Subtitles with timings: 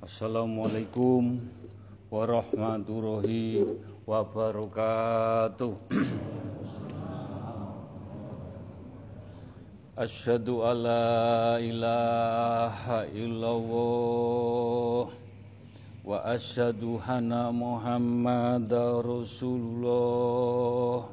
[0.00, 1.44] Assalamualaikum
[2.08, 3.68] warahmatullahi
[4.08, 5.76] wabarakatuh.
[10.00, 15.12] Asyhadu an la ilaha illallah
[16.00, 21.12] wa asyhadu anna Muhammadar Rasulullah.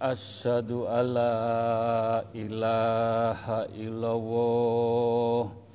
[0.00, 5.65] Asyhadu an la ilaha illallah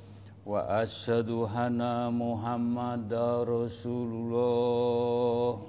[0.46, 5.62] wa asyhadu anna Muhammadar Rasulullah.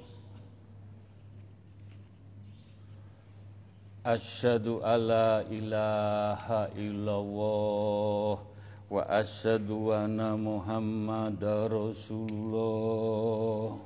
[4.05, 8.39] Asyhadu alla ilaha illallah.
[8.91, 13.79] Wa asyhadu anna Muhammadar Rasulullah.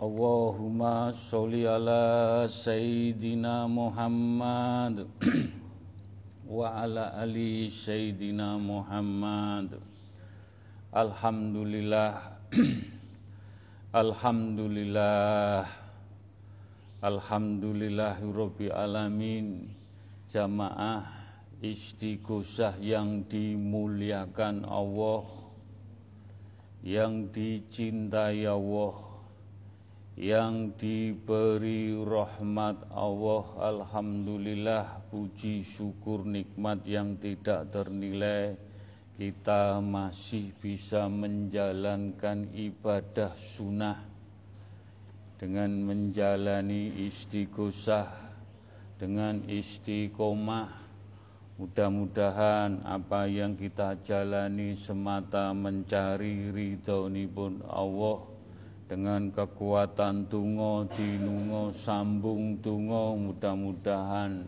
[0.00, 1.64] Allahumma sholli
[6.48, 9.80] ala sayyidina Muhammad wa ala ali sayyidina Muhammad.
[10.92, 12.20] Alhamdulillah.
[14.04, 15.64] Alhamdulillah.
[17.00, 19.72] Alhamdulillahirabbil alamin.
[20.28, 21.08] Jamaah
[21.64, 25.24] istighosah yang dimuliakan Allah
[26.84, 29.13] yang dicintai Allah
[30.14, 38.54] yang diberi rahmat Allah Alhamdulillah puji syukur nikmat yang tidak ternilai
[39.18, 44.02] kita masih bisa menjalankan ibadah sunnah
[45.38, 48.10] dengan menjalani istighosah
[48.98, 50.82] dengan istiqomah.
[51.54, 57.06] Mudah-mudahan apa yang kita jalani semata mencari ridho
[57.70, 58.33] Allah
[58.94, 64.46] dengan kekuatan tungo dinungo sambung tungo mudah-mudahan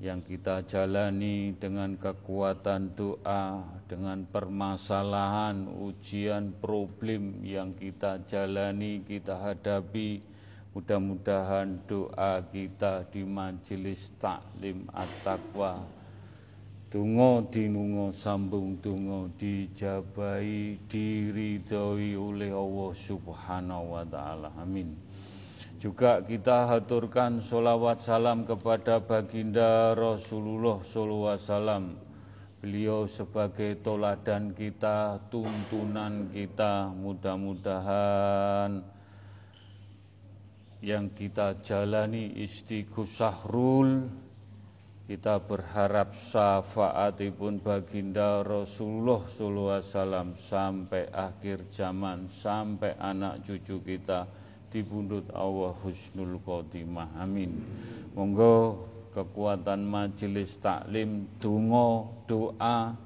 [0.00, 10.24] yang kita jalani dengan kekuatan doa dengan permasalahan ujian problem yang kita jalani kita hadapi
[10.72, 15.84] mudah-mudahan doa kita di majelis taklim at-taqwa
[16.94, 24.54] Tungo dinungo sambung tungo dijabai diridhoi oleh Allah Subhanahu wa taala.
[24.54, 24.94] Amin.
[25.82, 31.84] Juga kita haturkan solawat salam kepada baginda Rasulullah sallallahu alaihi wasallam.
[32.62, 38.86] Beliau sebagai toladan kita, tuntunan kita, mudah-mudahan
[40.78, 44.22] yang kita jalani istiqosahrul
[45.04, 54.24] kita berharap syafaatipun baginda Rasulullah SAW sampai akhir zaman, sampai anak cucu kita
[54.72, 57.20] dibundut Allah Husnul Khotimah.
[57.20, 57.52] Amin.
[58.16, 62.96] Monggo kekuatan majelis taklim, dungo, doa,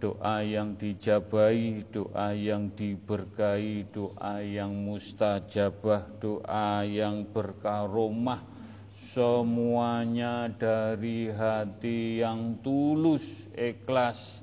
[0.00, 8.57] doa yang dijabai, doa yang diberkahi, doa yang mustajabah, doa yang berkaromah,
[8.98, 14.42] semuanya dari hati yang tulus, ikhlas,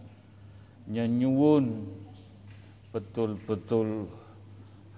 [0.88, 1.83] nyenyuun,
[2.95, 4.07] betul-betul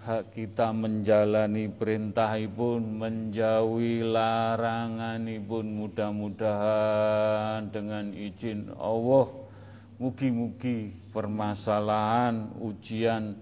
[0.07, 9.27] hak kita menjalani perintah pun menjauhi larangan pun mudah-mudahan dengan izin Allah
[9.99, 13.35] mugi-mugi permasalahan ujian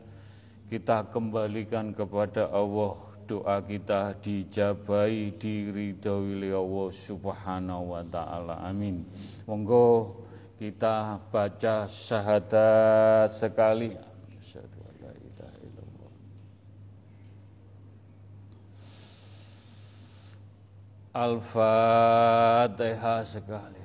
[0.66, 8.62] kita kembalikan kepada Allah doa kita dijabai diridhoi Allah Subhanahu wa taala.
[8.64, 9.04] Amin.
[9.50, 10.22] Monggo
[10.62, 13.98] kita baca syahadat sekali.
[21.16, 23.85] Al-Fatihah sekali.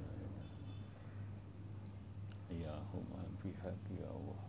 [3.41, 4.41] Bihaqi ya Allah.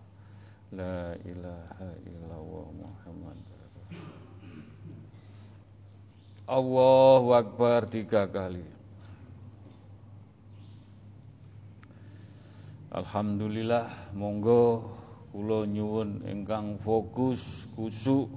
[0.72, 3.38] La ilaha illallah Muhammad.
[6.44, 8.64] Allahu Akbar tiga kali.
[12.92, 14.84] Alhamdulillah monggo
[15.32, 18.28] kula nyuwun ingkang fokus kusuk.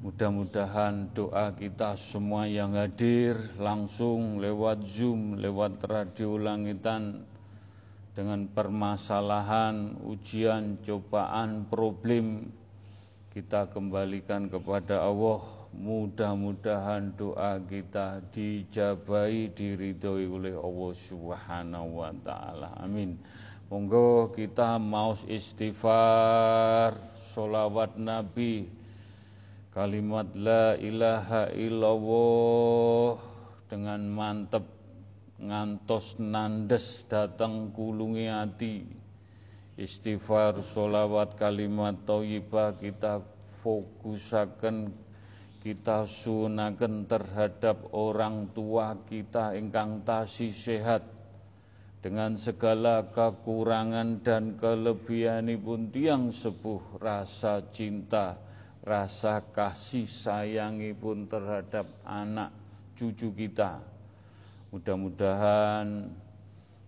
[0.00, 7.24] Mudah-mudahan doa kita semua yang hadir langsung lewat Zoom, lewat radio langitan
[8.14, 12.46] dengan permasalahan, ujian, cobaan, problem
[13.34, 15.42] kita kembalikan kepada Allah.
[15.74, 22.70] Mudah-mudahan doa kita dijabai, diridhoi oleh Allah Subhanahu wa taala.
[22.78, 23.18] Amin.
[23.66, 26.94] Monggo kita mau istighfar,
[27.34, 28.70] solawat Nabi,
[29.74, 33.18] kalimat la ilaha illallah
[33.66, 34.73] dengan mantep
[35.44, 38.88] ngantos nandes datang kulungi hati
[39.76, 43.20] istighfar solawat kalimat thayyibah kita
[43.60, 44.92] fokusaken
[45.60, 51.04] kita sunaken terhadap orang tua kita ingkang tasih sehat
[52.04, 58.36] dengan segala kekurangan dan kelebihanipun tiang sepuh rasa cinta
[58.84, 62.52] rasa kasih sayangi pun terhadap anak
[62.92, 63.93] cucu kita.
[64.74, 66.10] Mudah-mudahan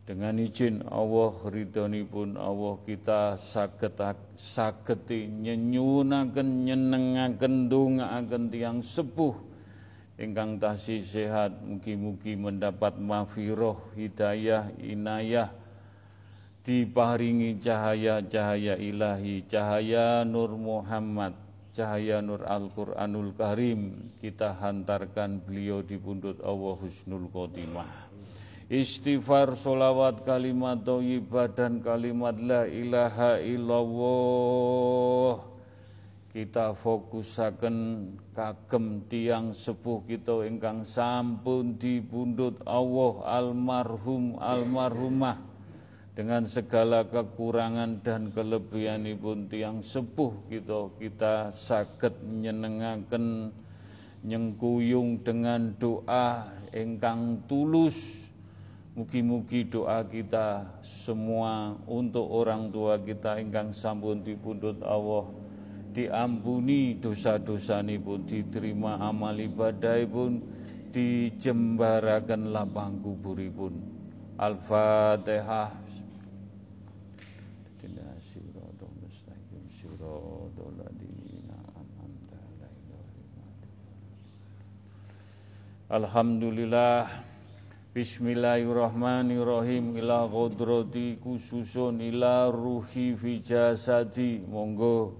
[0.02, 3.94] dengan izin Allah ridhoni pun Allah kita saged
[4.34, 9.38] sageti nyenyunaken nyenengaken dongaaken tiang sepuh.
[10.18, 15.54] Ingkang tasih sehat mugi-mugi mendapat mafiroh hidayah inayah.
[16.66, 21.45] Diparingi cahaya-cahaya ilahi cahaya Nur Muhammad
[21.76, 28.08] cahaya nur Al-Quranul Karim kita hantarkan beliau di pundut Allah Husnul Khotimah.
[28.72, 35.34] Istighfar solawat kalimat thayyibah dan kalimat la ilaha illallah.
[36.32, 37.76] Kita fokusaken
[38.32, 45.55] kagem tiang sepuh kita ingkang sampun di pundut Allah almarhum almarhumah
[46.16, 53.52] dengan segala kekurangan dan kelebihan ibu tiang sepuh kita kita sakit nyenengaken
[54.24, 58.24] nyengkuyung dengan doa engkang tulus.
[58.96, 65.28] Mugi-mugi doa kita semua untuk orang tua kita ingkang sampun dipundhut Allah.
[65.92, 70.40] Diampuni dosa-dosa pun diterima amal ibadah pun
[70.96, 73.76] dijembarakan lapang kuburipun
[74.40, 75.85] Al-Fatihah
[85.86, 87.06] Alhamdulillah.
[87.94, 89.94] Bismillahirrahmanirrahim.
[90.02, 94.42] Ila qudrati khususun ila ruhi fi jasadi.
[94.42, 95.14] Monggo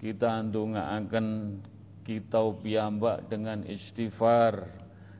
[0.00, 1.60] kita andungaaken
[2.00, 4.72] kita piyambak dengan istighfar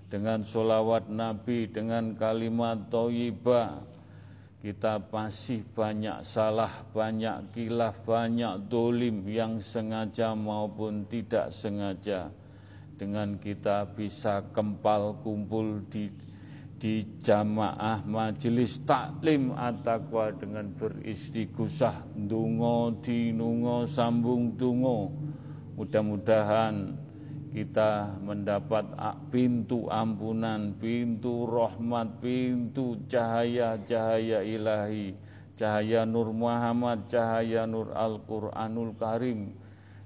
[0.09, 3.85] dengan solawat Nabi dengan kalimat thayyibah
[4.65, 12.33] kita masih banyak salah, banyak kilaf, banyak dolim yang sengaja maupun tidak sengaja
[13.01, 16.13] dengan kita bisa kempal kumpul di
[16.77, 25.09] di jamaah majelis taklim atakwa dengan beristighosah dungo dinungo sambung dungo
[25.81, 26.93] mudah-mudahan
[27.51, 28.87] kita mendapat
[29.35, 35.19] pintu ampunan, pintu rahmat, pintu cahaya-cahaya ilahi,
[35.59, 39.51] cahaya Nur Muhammad, cahaya Nur Al-Quranul Karim,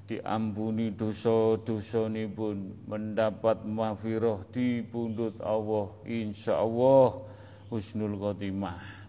[0.04, 7.24] diampuni dosa-dosa pun mendapat mafiroh di pundut Allah insya Allah
[7.72, 9.04] husnul khotimah.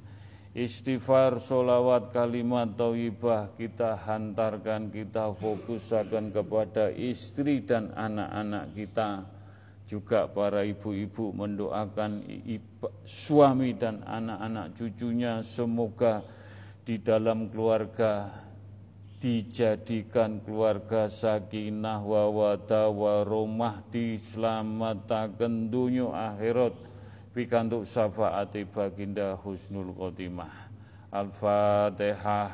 [0.56, 9.10] Istighfar solawat kalimat tauyibah kita hantarkan kita fokusakan kepada istri dan anak-anak kita.
[9.86, 12.24] Juga para ibu-ibu mendoakan
[13.04, 16.24] suami dan anak-anak cucunya semoga
[16.88, 18.45] di dalam keluarga
[19.26, 26.78] dijadikan keluarga sakinah wa wada wa rumah diselamatkan dunia akhirat.
[27.34, 30.70] Pikantuk syafaati baginda husnul khotimah.
[31.10, 32.54] Al-fatihah.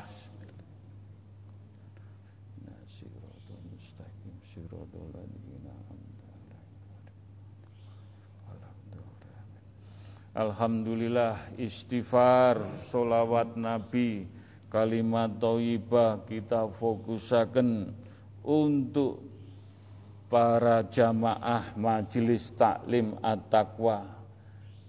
[10.32, 14.24] Alhamdulillah istighfar solawat Nabi
[14.72, 17.92] kalimat thayyibah kita fokusaken
[18.40, 19.20] untuk
[20.32, 24.08] para jamaah majelis taklim at-taqwa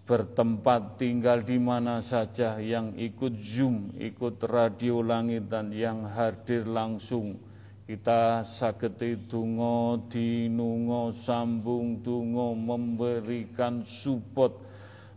[0.07, 7.35] bertempat tinggal di mana saja yang ikut Zoom, ikut radio langit dan yang hadir langsung
[7.83, 14.63] kita sageti tungo dinungo sambung tungo memberikan support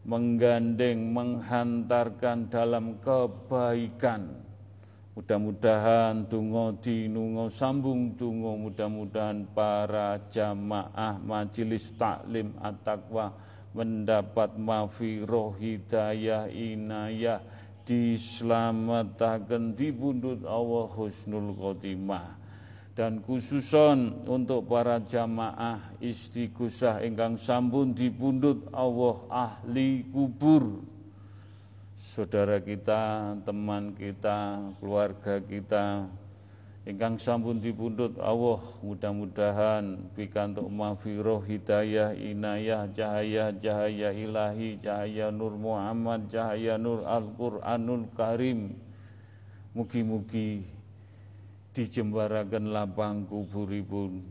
[0.07, 4.46] menggandeng, menghantarkan dalam kebaikan.
[5.17, 13.33] Mudah-mudahan tungo dinungo sambung tungo mudah-mudahan para jamaah majelis taklim at-taqwa
[13.73, 17.41] mendapat mafiroh hidayah inayah
[17.89, 22.37] diselamatkan di bundut Allah husnul khotimah.
[22.93, 30.96] Dan khususon untuk para jamaah istighosah ingkang sampun dipundhut Allah ahli kubur
[32.15, 36.07] saudara kita, teman kita, keluarga kita
[36.87, 46.31] ingkang sampun dipundhut Allah mudah-mudahan pikantuk mafiroh hidayah inayah cahaya cahaya ilahi cahaya nur Muhammad
[46.31, 48.79] cahaya nur Al-Qur'anul Karim.
[49.75, 50.63] Mugi-mugi
[51.75, 54.23] dijembaraken lapang kuburipun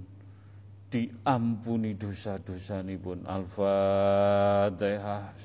[0.87, 3.27] diampuni dosa-dosanipun.
[3.27, 5.35] Al-Fatihah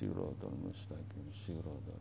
[0.00, 2.00] siratal mustaqim siratal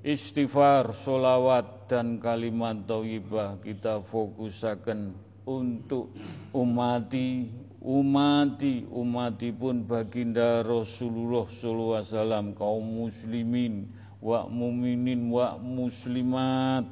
[0.00, 5.12] Istighfar, solawat dan kalimat thayyibah kita fokusaken
[5.44, 6.08] untuk
[6.56, 7.52] umati
[7.84, 13.92] umati umatipun baginda Rasulullah wasallam kaum muslimin
[14.24, 16.88] wa muminin wa muslimat.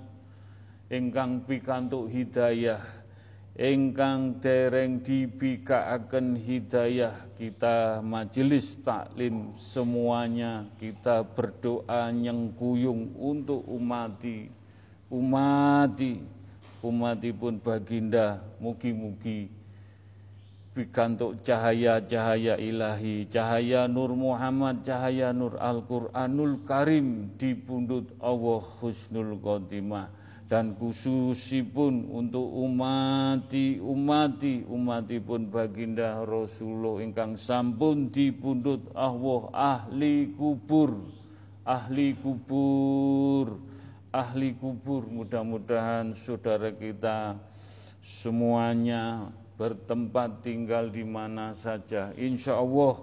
[0.92, 2.97] Ingkang pikantuk hidayah
[3.56, 14.50] ingkang dereng dibikaaken hidayah kita majelis taklim semuanya kita berdoa nyengkuyung untuk umati
[15.08, 16.22] umati
[16.82, 19.50] umatipun baginda mugi-mugi
[20.78, 30.17] pikantuk cahaya-cahaya ilahi, cahaya Nur Muhammad, cahaya Nur Al-Qur'anul Karim di pundut Allah Husnul Khotimah
[30.48, 41.04] dan khususipun untuk umati umati umati pun baginda Rasulullah ingkang sampun dipundhut Allah ahli kubur
[41.68, 43.60] ahli kubur
[44.12, 45.04] ahli kubur.
[45.04, 47.36] Mudah-mudahan saudara kita
[48.00, 49.28] semuanya
[49.60, 52.14] bertempat tinggal di mana saja.
[52.16, 52.96] Insya Allah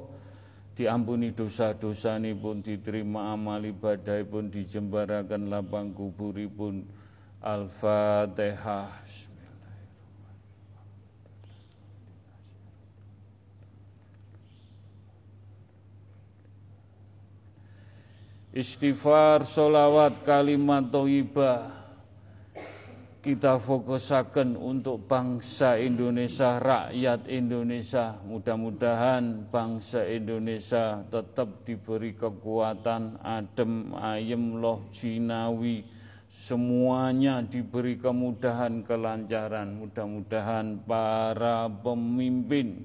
[0.76, 7.05] diampuni dosa-dosa pun diterima amal ibadah pun dijembarakan lapang kuburipun
[7.42, 9.04] Al-Fatihah.
[18.56, 21.76] Istighfar, solawat, kalimat toibah
[23.26, 28.22] kita fokusakan untuk bangsa Indonesia, rakyat Indonesia.
[28.22, 35.82] Mudah-mudahan bangsa Indonesia tetap diberi kekuatan, adem, ayem, loh, jinawi,
[36.36, 39.80] semuanya diberi kemudahan kelancaran.
[39.80, 42.84] Mudah-mudahan para pemimpin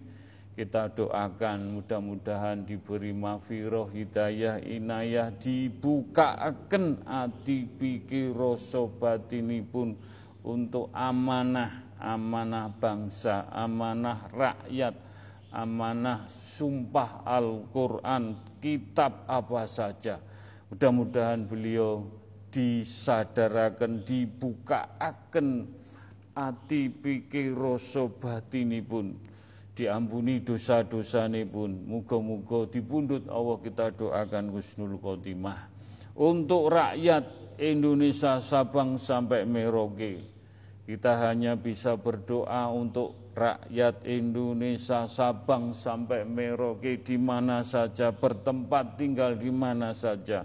[0.55, 1.83] kita doakan.
[1.83, 5.35] Mudah-mudahan diberi mafiroh hidayah inayah.
[5.35, 8.39] Dibukakan ati pikir
[9.03, 9.99] batini pun
[10.47, 14.97] untuk amanah amanah bangsa amanah rakyat
[15.53, 20.17] amanah sumpah Al-Quran kitab apa saja.
[20.71, 22.20] Mudah-mudahan beliau
[22.51, 25.49] disadaraken dibukaaken
[26.35, 29.17] ati pikir rasa batinipun.
[29.75, 31.89] Diampuni dosa-dosanipun.
[31.89, 35.73] Muga-muga dipundhut Allah kita doakan husnul khotimah.
[36.19, 40.41] Untuk rakyat Indonesia Sabang sampai Merauke
[40.91, 49.39] kita hanya bisa berdoa untuk rakyat Indonesia Sabang sampai Merauke di mana saja bertempat tinggal
[49.39, 50.43] di mana saja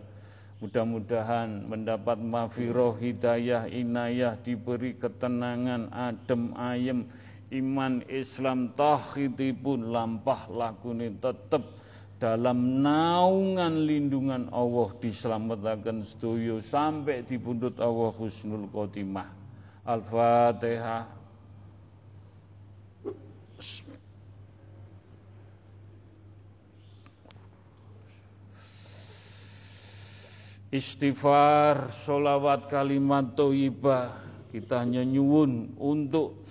[0.63, 6.99] Mudah-mudahan mendapat mafiroh, hidayah, inayah, diberi ketenangan, adem, ayem,
[7.51, 11.63] iman Islam pun lampah lakuni tetap
[12.15, 19.27] dalam naungan lindungan Allah diselamatkan setuju sampai di pundut Allah husnul khotimah.
[19.85, 21.14] Al-Fatihah.
[30.75, 34.19] Istighfar, solawat kalimat toibah,
[34.51, 36.43] kita nyuwun untuk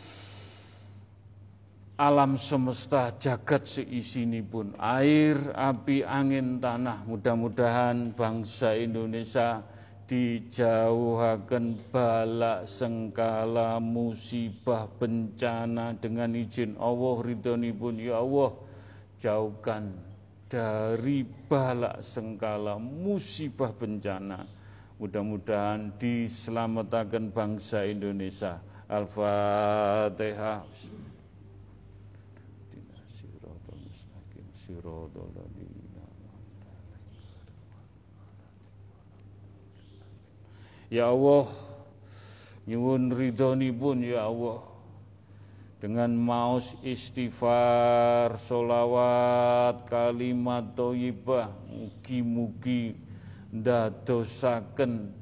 [1.94, 7.06] alam semesta jagat seisi ini pun air, api, angin, tanah.
[7.06, 9.62] Mudah-mudahan bangsa Indonesia
[10.04, 17.94] dijauhkan balak sengkala musibah bencana dengan izin Allah ridhonipun.
[18.02, 18.52] Ya Allah
[19.22, 19.94] jauhkan
[20.54, 24.46] dari balak sengkala musibah bencana
[24.94, 28.62] Mudah-mudahan diselamatkan bangsa Indonesia.
[28.86, 30.62] Al-Fatihah.
[40.94, 41.50] Ya Allah,
[42.70, 43.10] nyuwun
[43.74, 44.73] pun ya Allah.
[45.84, 52.96] Dengan maus istighfar, solawat, kalimat toyibah, mugi-mugi
[53.52, 55.12] ndadosaken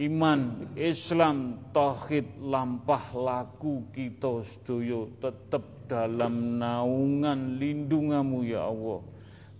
[0.00, 9.04] iman Islam tauhid lampah laku kita sedaya tetap dalam naungan lindungamu ya Allah.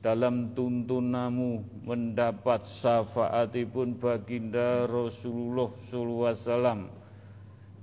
[0.01, 6.81] Dalam tuntunamu mendapat syafaatipun baginda Rasulullah sallallahu alaihi wasallam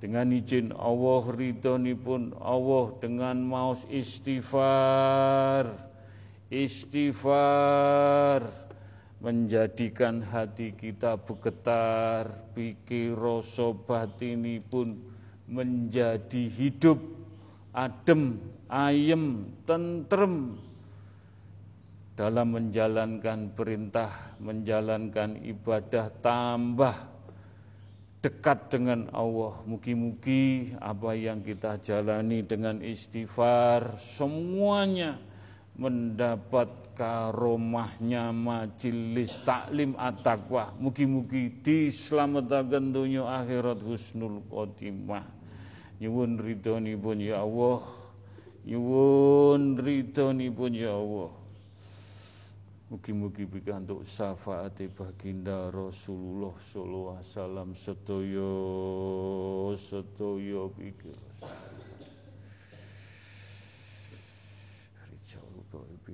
[0.04, 5.72] dengan izin Allah ridhonipun Allah dengan maus istighfar.
[6.52, 8.44] Istighfar.
[9.24, 15.00] Menjadikan hati kita bergetar, pikir rasa batini pun
[15.48, 17.00] menjadi hidup,
[17.72, 20.60] adem, ayem, tentrem.
[22.20, 27.13] Dalam menjalankan perintah, menjalankan ibadah tambah
[28.24, 29.60] dekat dengan Allah.
[29.68, 35.20] Mugi-mugi apa yang kita jalani dengan istighfar semuanya
[35.76, 40.72] mendapat karomahnya majelis taklim at-taqwa.
[40.80, 45.28] Mugi-mugi diselamatkan dunia akhirat husnul khotimah.
[46.00, 46.40] Nyuwun
[47.04, 47.84] pun ya Allah.
[48.64, 49.76] Nyuwun
[50.56, 51.43] pun ya Allah.
[52.94, 57.74] Mugi-mugi pikantuk syafaat baginda Rasulullah sallallahu alaihi wasallam.
[57.74, 58.54] Sedaya
[59.82, 60.70] sedaya.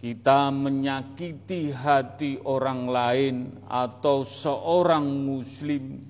[0.02, 3.36] Kita menyakiti hati orang lain
[3.70, 6.02] atau seorang muslim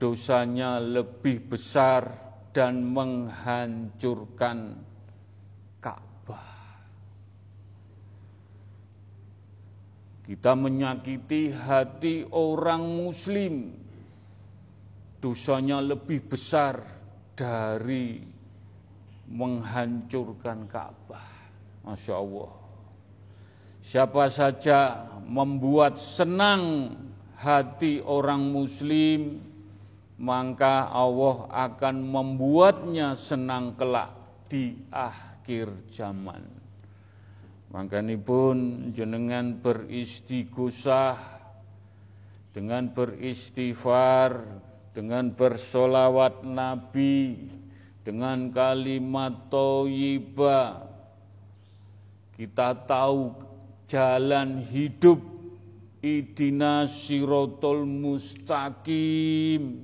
[0.00, 2.08] dosanya lebih besar
[2.56, 4.80] dan menghancurkan
[10.26, 13.70] Kita menyakiti hati orang muslim,
[15.22, 16.82] dosanya lebih besar
[17.38, 18.26] dari
[19.30, 21.26] menghancurkan Ka'bah.
[21.86, 22.52] Masya Allah.
[23.86, 26.90] Siapa saja membuat senang
[27.38, 29.38] hati orang muslim,
[30.18, 34.10] maka Allah akan membuatnya senang kelak
[34.50, 36.42] di akhir zaman.
[38.24, 41.18] pun jenengan beristighosah
[42.56, 44.40] dengan beristighfar,
[44.96, 47.36] dengan bersolawat Nabi,
[48.06, 50.86] dengan kalimat toyibah.
[52.38, 53.34] Kita tahu
[53.90, 55.18] jalan hidup
[55.98, 59.82] idina sirotol mustaqim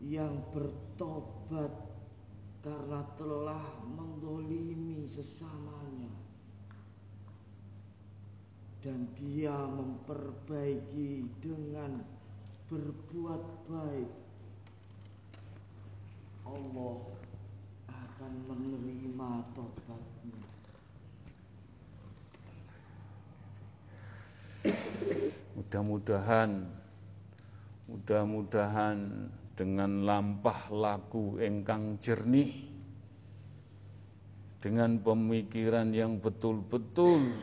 [0.00, 1.87] yang bertobat
[2.62, 6.12] karena telah mendolimi sesamanya.
[8.78, 12.02] Dan dia memperbaiki dengan
[12.70, 14.12] berbuat baik.
[16.46, 16.96] Allah
[17.90, 20.40] akan menerima tobatnya.
[25.58, 26.70] Mudah-mudahan
[27.88, 32.70] Mudah-mudahan dengan lampah laku engkang jernih,
[34.62, 37.34] dengan pemikiran yang betul-betul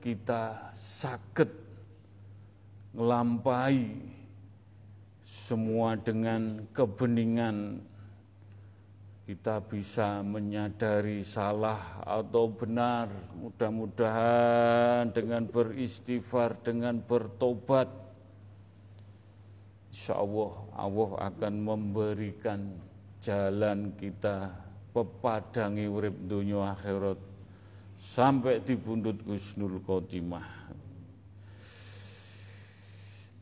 [0.00, 1.52] kita sakit
[2.96, 3.92] melampai
[5.20, 7.84] semua dengan kebeningan
[9.30, 13.06] kita bisa menyadari salah atau benar
[13.38, 18.09] mudah-mudahan dengan beristighfar dengan bertobat
[19.90, 22.78] Insya Allah Allah akan memberikan
[23.18, 24.54] jalan kita
[24.94, 27.18] pepadangi urip dunia akhirat
[27.98, 30.62] sampai di pundut Gusnul Khotimah.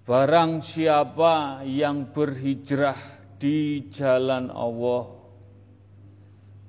[0.06, 2.94] Barang siapa yang berhijrah
[3.34, 5.10] di jalan Allah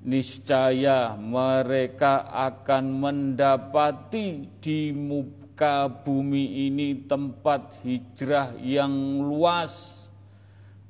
[0.02, 10.10] Niscaya mereka akan mendapati di muka bumi ini tempat hijrah yang luas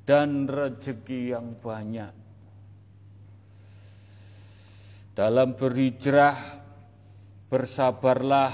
[0.09, 2.26] dan rezeki yang banyak
[5.17, 6.61] dalam berhijrah,
[7.49, 8.53] bersabarlah,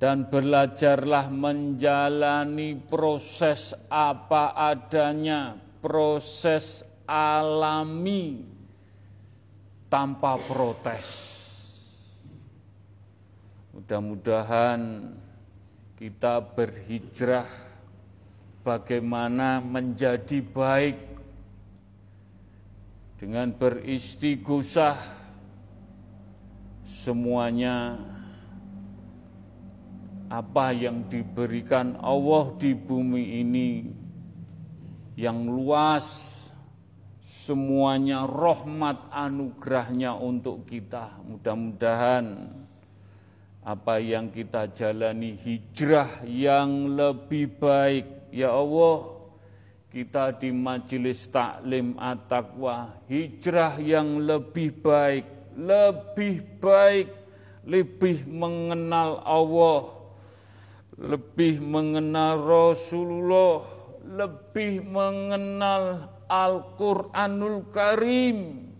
[0.00, 8.40] dan belajarlah menjalani proses apa adanya, proses alami
[9.92, 11.08] tanpa protes.
[13.76, 15.12] Mudah-mudahan
[16.00, 17.46] kita berhijrah
[18.64, 21.11] bagaimana menjadi baik
[23.22, 24.98] dengan beristighosah
[26.82, 27.94] semuanya
[30.26, 33.70] apa yang diberikan Allah di bumi ini
[35.14, 36.34] yang luas
[37.22, 41.22] semuanya rahmat anugerahnya untuk kita.
[41.22, 42.26] Mudah-mudahan
[43.62, 48.34] apa yang kita jalani hijrah yang lebih baik.
[48.34, 49.11] Ya Allah
[49.92, 57.12] kita di majelis taklim at-taqwa hijrah yang lebih baik lebih baik
[57.68, 60.02] lebih mengenal Allah
[61.02, 63.66] lebih mengenal Rasulullah,
[64.06, 68.70] lebih mengenal Al-Quranul Karim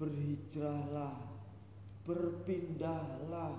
[0.00, 1.35] Berhijrahlah
[2.06, 3.58] berpindahlah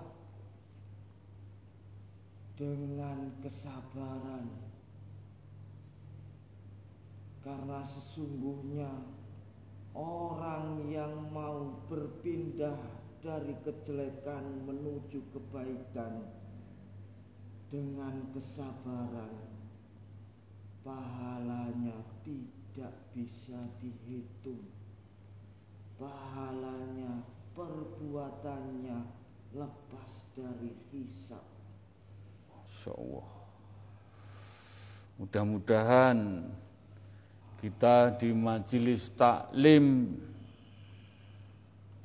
[2.58, 4.48] dengan kesabaran.
[7.46, 8.92] Karena sesungguhnya
[9.96, 12.76] orang yang mau berpindah
[13.24, 16.28] dari kejelekan menuju kebaikan
[17.68, 19.58] dengan kesabaran
[20.88, 24.72] pahalanya tidak bisa dihitung.
[26.00, 27.28] Pahalanya
[27.58, 29.00] perbuatannya
[29.58, 31.42] lepas dari hisab.
[32.54, 33.30] Masya Allah
[35.18, 36.46] mudah-mudahan
[37.58, 40.14] kita di majelis taklim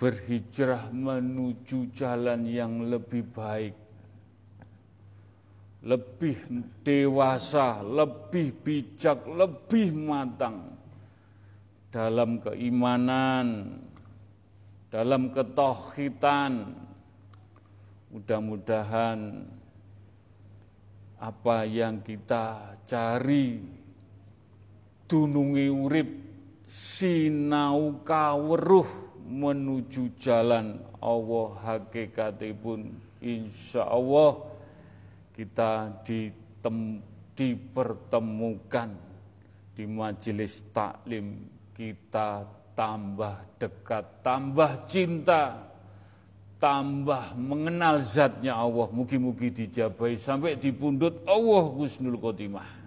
[0.00, 3.76] berhijrah menuju jalan yang lebih baik
[5.82, 6.38] lebih
[6.86, 10.78] dewasa, lebih bijak, lebih matang
[11.90, 13.76] dalam keimanan,
[14.92, 16.68] dalam ketohitan.
[18.12, 19.48] Mudah-mudahan
[21.16, 23.56] apa yang kita cari
[25.08, 26.10] dunungi urip
[26.68, 32.92] sinau kaweruh menuju jalan Allah hakikatipun
[33.24, 34.44] insya Allah
[35.32, 37.00] kita ditem,
[37.32, 38.92] dipertemukan
[39.72, 45.68] di majelis taklim kita tambah dekat, tambah cinta,
[46.62, 48.88] tambah mengenal zatnya Allah.
[48.90, 52.82] Mugi-mugi dijabai sampai di pundut Allah Husnul Khotimah.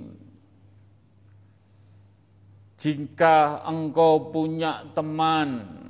[2.79, 5.83] Jika engkau punya teman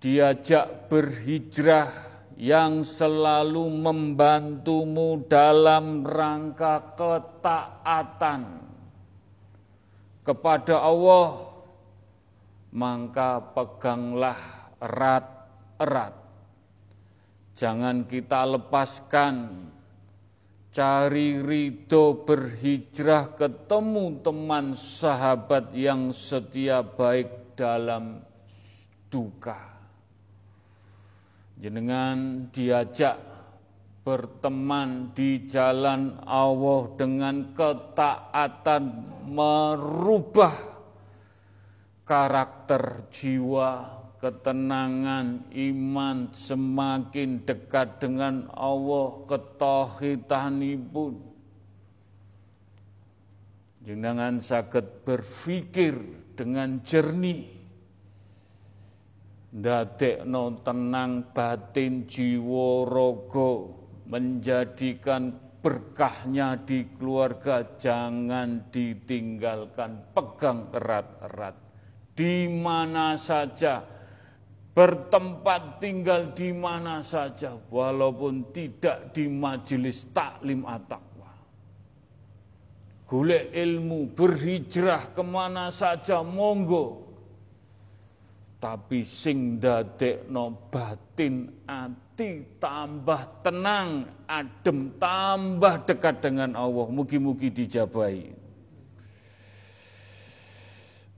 [0.00, 2.08] diajak berhijrah
[2.38, 8.62] yang selalu membantumu dalam rangka ketaatan
[10.22, 11.50] kepada Allah,
[12.70, 14.38] maka peganglah
[14.78, 16.27] erat-erat.
[17.58, 19.66] Jangan kita lepaskan
[20.70, 28.22] cari ridho berhijrah ketemu teman sahabat yang setia baik dalam
[29.10, 29.58] duka.
[31.58, 33.18] Jenengan diajak
[34.06, 38.84] berteman di jalan Allah dengan ketaatan
[39.26, 40.54] merubah
[42.06, 49.22] karakter jiwa ketenangan iman semakin dekat dengan Allah
[50.58, 51.06] ibu.
[53.86, 55.94] Jenengan sakit berpikir
[56.34, 57.56] dengan jernih.
[59.48, 65.32] Ndadekno tenang batin jiwa rogo menjadikan
[65.64, 71.56] berkahnya di keluarga jangan ditinggalkan pegang erat-erat.
[72.12, 73.97] Di mana saja
[74.78, 81.34] bertempat tinggal di mana saja, walaupun tidak di majelis taklim at-taqwa.
[83.10, 87.10] Golek ilmu, berhijrah ke mana saja, monggo.
[88.62, 89.58] Tapi sing
[90.30, 96.86] no batin ati tambah tenang, adem, tambah dekat dengan Allah.
[96.86, 98.30] Mugi-mugi dijabai.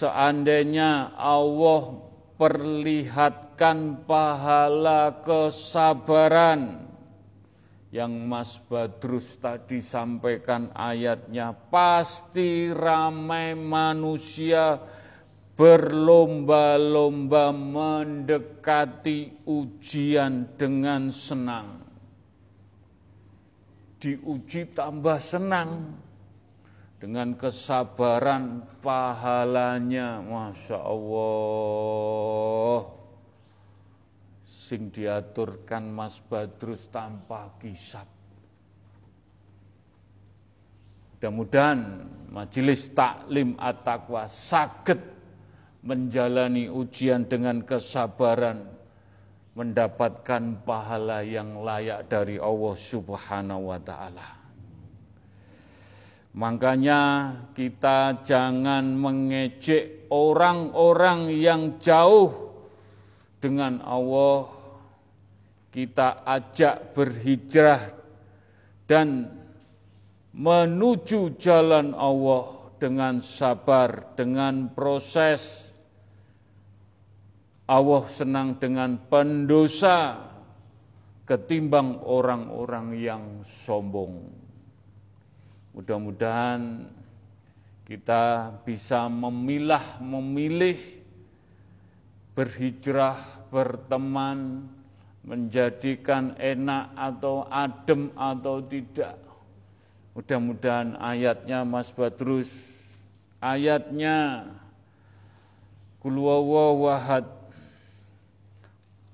[0.00, 1.92] Seandainya Allah
[2.40, 6.88] perlihatkan pahala kesabaran
[7.92, 14.80] yang Mas Badrus tadi sampaikan ayatnya pasti ramai manusia
[15.52, 21.76] berlomba-lomba mendekati ujian dengan senang.
[24.00, 26.00] Diuji tambah senang
[27.00, 32.92] dengan kesabaran pahalanya, masya Allah
[34.44, 38.04] sing diaturkan Mas Badrus tanpa kisah.
[41.16, 41.80] Mudah-mudahan
[42.32, 45.20] majelis taklim at-taqwa sakit
[45.84, 48.68] menjalani ujian dengan kesabaran,
[49.56, 54.39] mendapatkan pahala yang layak dari Allah Subhanahu wa taala.
[56.30, 62.54] Makanya kita jangan mengejek orang-orang yang jauh
[63.42, 64.60] dengan Allah
[65.70, 67.94] kita ajak berhijrah
[68.90, 69.30] dan
[70.34, 75.70] menuju jalan Allah dengan sabar, dengan proses.
[77.70, 80.26] Allah senang dengan pendosa
[81.22, 84.49] ketimbang orang-orang yang sombong.
[85.74, 86.86] Mudah-mudahan
[87.86, 90.78] kita bisa memilah, memilih,
[92.34, 93.18] berhijrah,
[93.50, 94.66] berteman,
[95.22, 99.18] menjadikan enak atau adem atau tidak.
[100.14, 102.50] Mudah-mudahan ayatnya Mas Badrus,
[103.38, 104.48] ayatnya
[106.00, 107.40] Kulwawa wahad,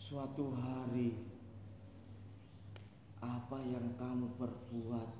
[0.00, 1.20] Suatu hari
[3.20, 5.19] apa yang kamu perbuat,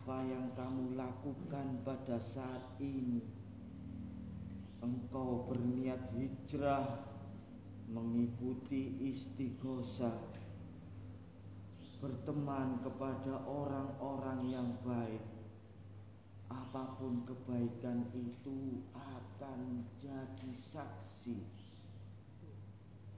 [0.00, 3.20] apa yang kamu lakukan pada saat ini,
[4.80, 7.04] engkau berniat hijrah
[7.84, 10.16] mengikuti istighosah,
[12.00, 15.20] berteman kepada orang-orang yang baik.
[16.48, 21.44] Apa pun kebaikan itu akan jadi saksi.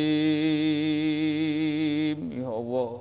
[2.33, 3.01] Ya Allah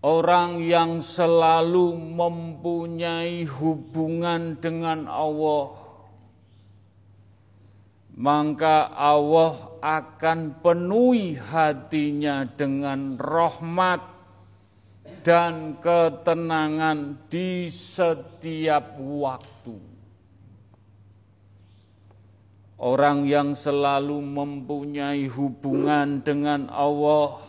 [0.00, 5.90] Orang yang selalu mempunyai hubungan dengan Allah
[8.20, 14.04] maka Allah akan penuhi hatinya dengan rahmat
[15.24, 19.76] dan ketenangan di setiap waktu.
[22.80, 27.40] Orang yang selalu mempunyai hubungan dengan Allah,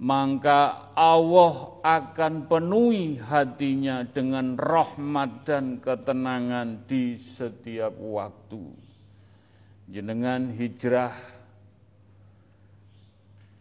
[0.00, 8.64] maka Allah akan penuhi hatinya dengan rahmat dan ketenangan di setiap waktu.
[9.92, 11.12] Jenengan hijrah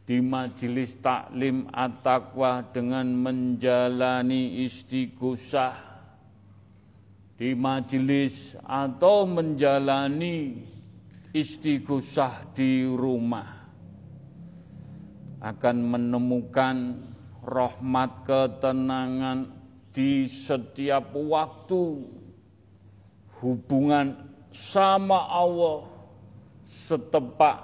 [0.08, 5.76] di majelis taklim at-taqwa dengan menjalani istighosah
[7.36, 10.64] di majelis atau menjalani
[11.36, 13.59] istighosah di rumah
[15.40, 17.00] akan menemukan
[17.44, 19.48] rahmat ketenangan
[19.96, 22.04] di setiap waktu
[23.40, 24.16] hubungan
[24.52, 25.88] sama Allah
[26.68, 27.58] setepak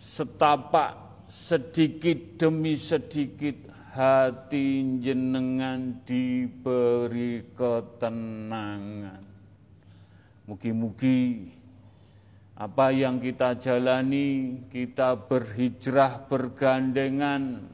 [0.00, 0.96] setapak
[1.28, 9.24] sedikit demi sedikit hati jenengan diberi ketenangan.
[10.46, 11.50] Mugi-mugi
[12.56, 17.68] apa yang kita jalani, kita berhijrah bergandengan,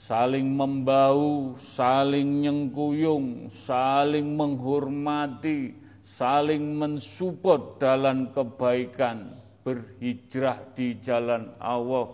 [0.00, 12.08] saling membau, saling nyengkuyung, saling menghormati, saling mensupport dalam kebaikan, berhijrah di jalan Allah.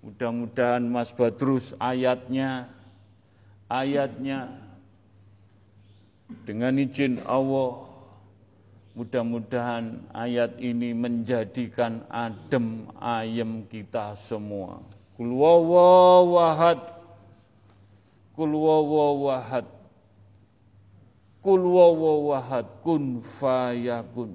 [0.00, 2.64] Mudah-mudahan Mas Badrus ayatnya,
[3.68, 4.48] ayatnya
[6.48, 7.89] dengan izin Allah,
[8.94, 14.82] mudah-mudahan ayat ini menjadikan adem ayem kita semua.
[15.14, 16.80] Kul wawahad,
[18.34, 19.68] kul wawahad,
[21.44, 24.32] kul wawahad, kun fayakun.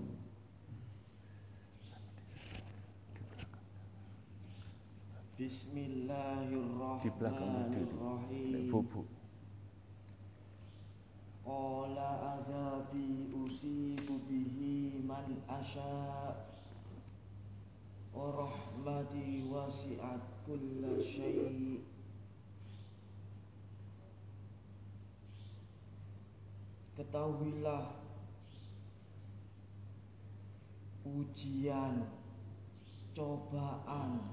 [5.36, 7.55] Bismillahirrahmanirrahim.
[18.32, 21.84] Rahmati wasi'at kulla syai'
[26.96, 27.92] Ketahuilah
[31.04, 32.08] ujian,
[33.12, 34.32] cobaan,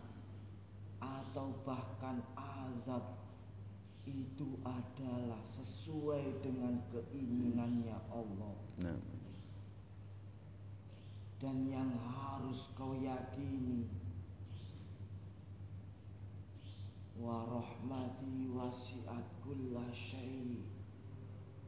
[1.03, 3.18] atau bahkan azab
[4.07, 8.55] itu adalah sesuai dengan keinginannya Allah.
[8.78, 9.12] Nah.
[11.43, 13.90] Dan yang harus kau yakini
[17.18, 20.62] wa rahmati wasi'at kulla syai'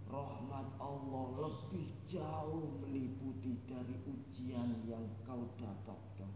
[0.07, 6.31] rahmat Allah lebih jauh meliputi dari ujian yang kau dapatkan.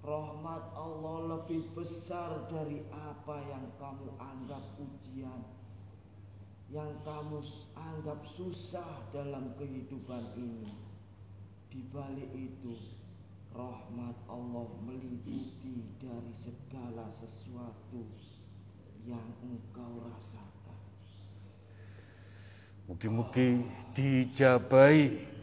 [0.00, 5.44] Rahmat Allah lebih besar dari apa yang kamu anggap ujian.
[6.72, 7.44] Yang kamu
[7.76, 10.93] anggap susah dalam kehidupan ini
[11.74, 12.78] Di balik itu
[13.50, 18.06] Rahmat Allah meliputi dari segala sesuatu
[19.02, 20.78] yang engkau rasakan.
[22.86, 25.34] Mugi-mugi dijabai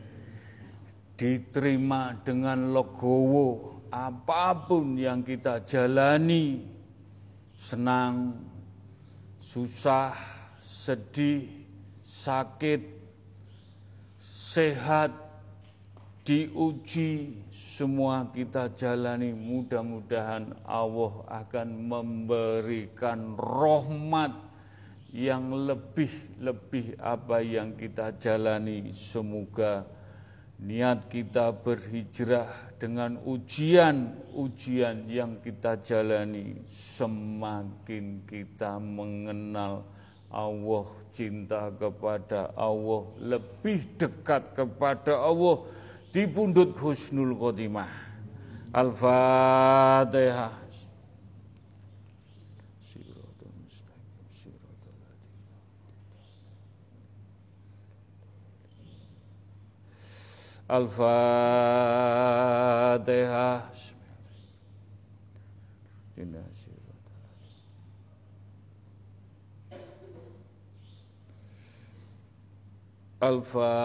[1.20, 6.66] Diterima dengan logowo apa pun yang kita jalani,
[7.54, 8.42] senang,
[9.38, 10.18] susah,
[10.66, 11.46] sedih,
[12.02, 12.82] sakit,
[14.18, 15.14] sehat,
[16.22, 19.34] diuji, semua kita jalani.
[19.34, 24.34] Mudah-mudahan Allah akan memberikan rahmat
[25.12, 28.94] yang lebih-lebih apa yang kita jalani.
[28.94, 29.84] Semoga
[30.62, 39.82] niat kita berhijrah dengan ujian-ujian yang kita jalani semakin kita mengenal
[40.30, 45.66] Allah cinta kepada Allah lebih dekat kepada Allah
[46.12, 47.88] di pundut husnul khotimah
[48.72, 50.62] Al-Fatihah
[60.72, 61.36] Al-Fatihah.
[73.22, 73.82] Al-Fatihah.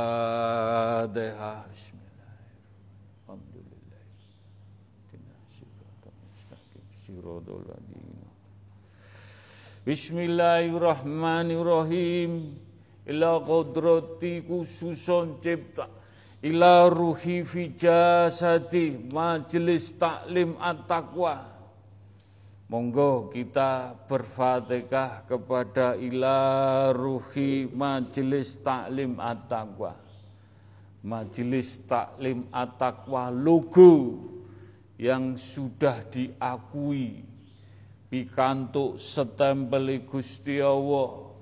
[9.86, 12.58] Bismillahirrahmanirrahim.
[13.06, 15.86] Ila qadrati khususon cipta.
[16.42, 21.54] Ila ruhi fi jasadi majelis taklim at-taqwa.
[22.66, 29.94] Monggo kita berfatihah kepada ila ruhi majelis taklim at-taqwa.
[31.06, 34.34] Majelis taklim at-taqwa logo
[34.96, 37.20] yang sudah diakui
[38.08, 41.32] pikantuk setempeli Gusti Allah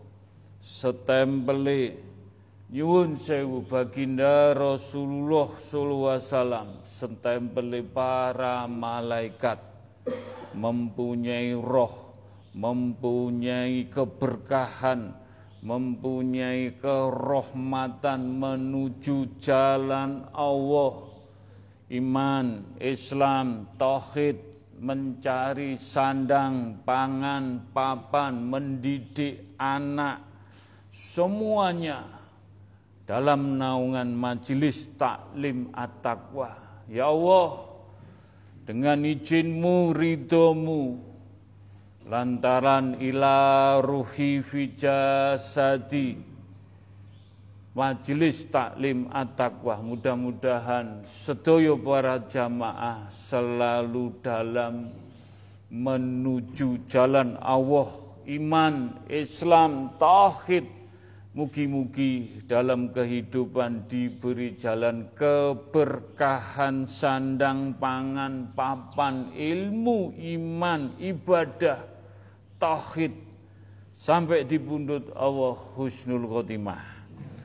[0.58, 2.14] setempeli
[2.74, 9.62] Nyuwun sewu baginda Rasulullah sallallahu alaihi wasallam setempel para malaikat
[10.56, 12.16] mempunyai roh,
[12.56, 15.12] mempunyai keberkahan,
[15.60, 21.03] mempunyai kerahmatan menuju jalan Allah.
[21.92, 24.40] Iman, Islam, tauhid,
[24.80, 30.24] mencari sandang, pangan, papan, mendidik anak,
[30.88, 32.08] semuanya
[33.04, 36.56] dalam naungan majelis taklim at-taqwa.
[36.88, 37.68] Ya Allah,
[38.64, 41.00] dengan izinmu, ridomu,
[42.08, 46.33] lantaran ila ruhi fi jasadi,
[47.74, 54.94] majelis taklim at-taqwa mudah-mudahan sedoyo para jamaah selalu dalam
[55.74, 57.90] menuju jalan Allah
[58.30, 60.86] iman Islam tauhid.
[61.34, 71.82] Mugi-mugi dalam kehidupan diberi jalan keberkahan sandang pangan papan ilmu iman ibadah
[72.62, 73.18] tauhid.
[73.98, 76.93] Sampai di pundut Allah husnul khotimah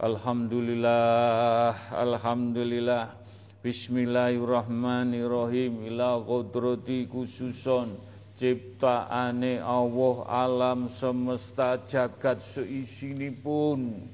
[0.00, 3.12] Alhamdulillah, Alhamdulillah.
[3.60, 5.92] Bismillahirrahmanirrahim.
[5.92, 8.00] Ila kodrati khususon
[8.32, 13.44] Ciptaane Allah alam semesta jagat seisinipun.
[13.44, 14.08] Pun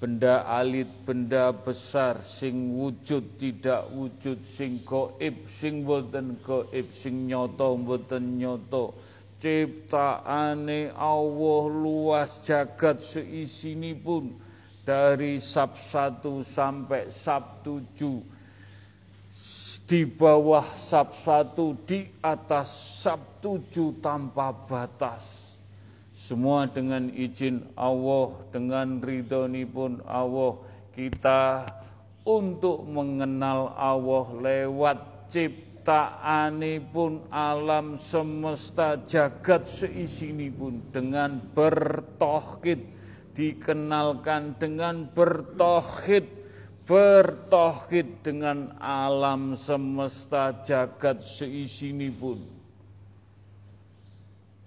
[0.00, 7.76] benda alit, benda besar, sing wujud tidak wujud, sing goib, sing boten goib, sing nyoto
[7.76, 8.96] boten nyoto.
[9.36, 14.47] Ciptaane Allah luas jagat seisini pun
[14.88, 18.24] dari sab satu sampai sab tujuh.
[19.84, 22.72] Di bawah sab satu di atas
[23.04, 25.56] sab tujuh tanpa batas.
[26.16, 30.56] Semua dengan izin Allah, dengan ridhoni pun Allah,
[30.96, 31.68] kita
[32.24, 40.80] untuk mengenal Allah lewat ciptaani pun alam semesta jagat seisini pun.
[40.92, 42.97] Dengan bertohid
[43.38, 46.26] dikenalkan dengan bertohid
[46.82, 52.58] bertohid dengan alam semesta jagat seisini pun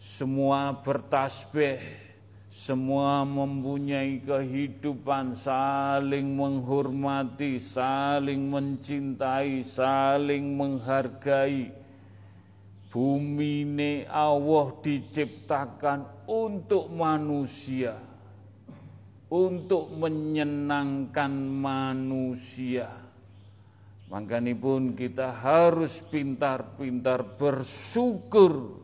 [0.02, 1.78] semua bertasbih,
[2.50, 11.70] semua mempunyai kehidupan, saling menghormati, saling mencintai, saling menghargai.
[12.90, 17.94] Bumi ini Allah diciptakan untuk manusia,
[19.32, 22.92] untuk menyenangkan manusia.
[24.12, 28.76] Makanya pun kita harus pintar-pintar bersyukur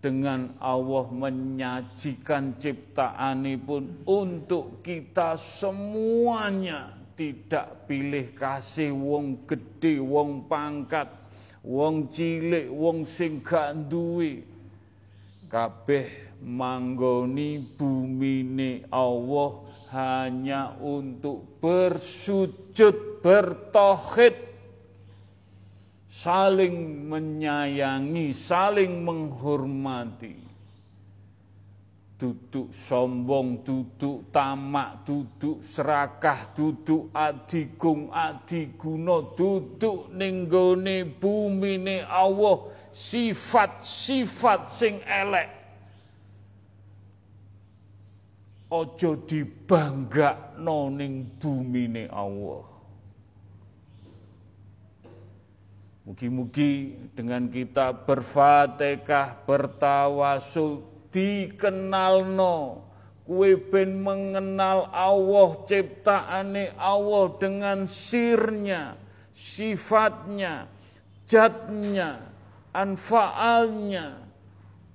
[0.00, 10.48] dengan Allah menyajikan ciptaan ini pun untuk kita semuanya tidak pilih kasih wong gede, wong
[10.48, 11.12] pangkat,
[11.60, 14.48] wong cilik, wong sing gak duwe.
[15.52, 19.62] Kabeh manggoni bumine Allah
[19.92, 24.52] hanya untuk bersujud, bertauhid
[26.12, 30.36] saling menyayangi, saling menghormati.
[32.22, 40.14] Duduk sombong, duduk tamak, duduk serakah, duduk adigung, adiguno, duduk
[41.18, 45.61] bumi ne Allah, sifat-sifat sing elek.
[48.72, 52.64] Ojo dibangga noning bumi ne Allah.
[56.08, 62.88] Mugi-mugi dengan kita berfatihah, bertawasul, dikenalno,
[63.28, 68.96] kue ben mengenal Allah, ciptaane Allah dengan sirnya,
[69.36, 70.66] sifatnya,
[71.28, 72.18] jatnya,
[72.72, 74.31] anfaalnya,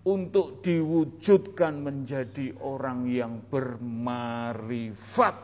[0.08, 5.36] untuk diwujudkan menjadi orang yang bermarifat.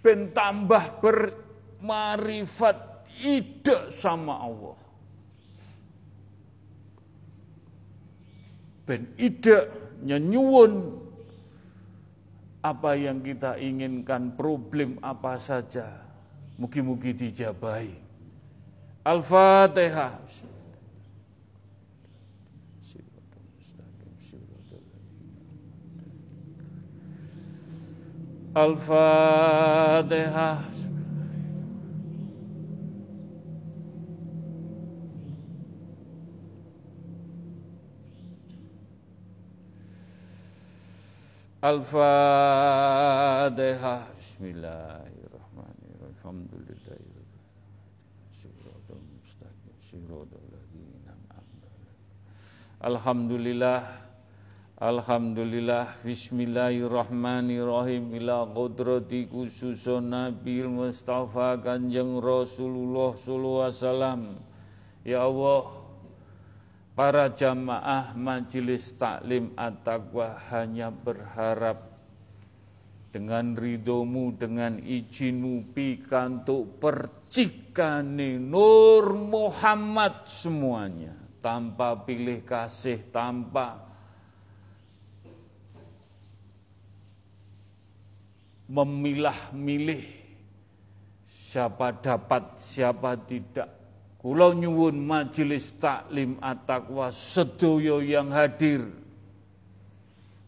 [0.00, 4.80] Ben tambah bermarifat ide sama Allah.
[8.88, 9.68] Ben ide
[12.64, 16.00] apa yang kita inginkan, problem apa saja,
[16.56, 17.92] mugi-mugi dijabai.
[19.04, 20.55] Al-Fatihah.
[28.56, 30.58] الفاتحة
[42.66, 47.32] الفاتحة بسم الله الرحمن الرحيم الحمد لله رب
[48.42, 51.64] صراط المستقيم صراط الذين أنعمت
[52.84, 54.05] الحمد لله
[54.76, 58.12] Alhamdulillah Bismillahirrahmanirrahim.
[58.20, 64.36] Ila qudrati khususun Nabi Mustafa Kanjeng Rasulullah Sallallahu Wasallam.
[65.00, 65.80] Ya Allah
[66.92, 71.96] Para jamaah majelis taklim at-taqwa hanya berharap
[73.12, 81.16] dengan ridomu, dengan izinmu pikantuk percikane Nur Muhammad semuanya.
[81.40, 83.85] Tanpa pilih kasih, tanpa
[88.66, 90.02] memilah-milih
[91.26, 93.70] siapa dapat, siapa tidak.
[94.18, 98.82] Kulau nyuwun majelis taklim at-taqwa sedoyo yang hadir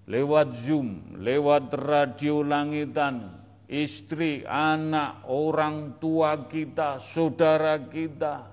[0.08, 3.28] lewat Zoom, lewat radio langitan,
[3.68, 8.48] istri, anak, orang tua kita, saudara kita,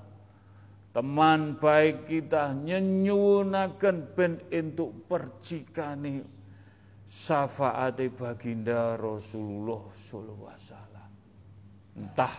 [0.92, 6.35] teman baik kita nyenyunakan ben untuk percikani
[7.16, 11.10] syafaat baginda Rasulullah sallallahu alaihi wasallam.
[11.96, 12.36] Entah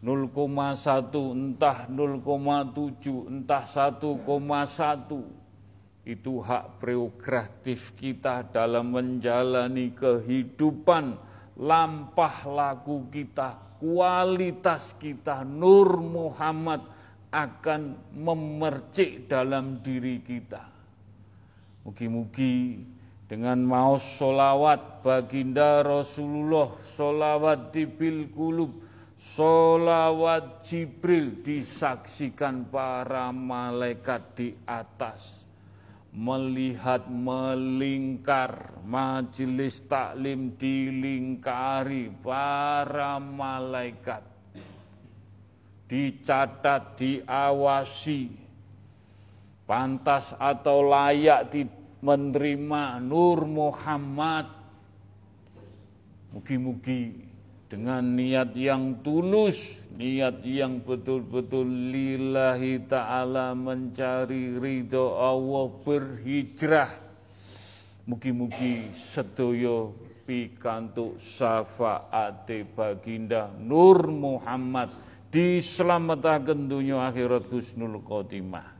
[0.00, 11.20] 0,1, entah 0,7, entah 1,1 itu hak prerogatif kita dalam menjalani kehidupan
[11.60, 16.80] lampah laku kita, kualitas kita, Nur Muhammad
[17.28, 20.64] akan memercik dalam diri kita.
[21.84, 22.80] Mugi-mugi
[23.30, 28.82] dengan mau solawat baginda Rasulullah, solawat di bil kulub,
[29.14, 35.46] solawat Jibril disaksikan para malaikat di atas.
[36.10, 44.26] Melihat melingkar majelis taklim dilingkari para malaikat.
[45.86, 48.26] Dicatat, diawasi,
[49.70, 51.62] pantas atau layak di
[52.00, 54.48] menerima Nur Muhammad.
[56.30, 57.30] Mugi-mugi
[57.70, 66.90] dengan niat yang tulus, niat yang betul-betul lillahi ta'ala mencari ridho Allah berhijrah.
[68.10, 69.94] Mugi-mugi sedoyo
[70.26, 74.90] pikantuk syafaate baginda Nur Muhammad
[75.30, 78.79] diselamatkan dunia akhirat husnul khotimah.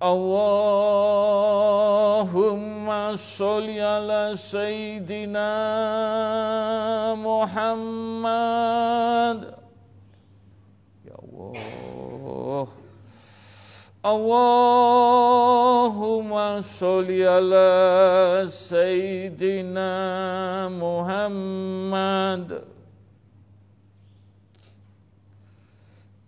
[0.00, 1.60] Allahumma
[3.20, 5.52] sholli ala Sayyidina
[7.20, 8.40] Muhammad
[11.04, 12.68] Ya Allah
[14.00, 15.44] Allahumma
[16.64, 19.92] sholli ala Sayyidina
[20.72, 22.69] Muhammad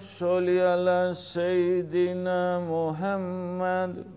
[0.00, 4.08] Sholli ala Sayyidina Muhammad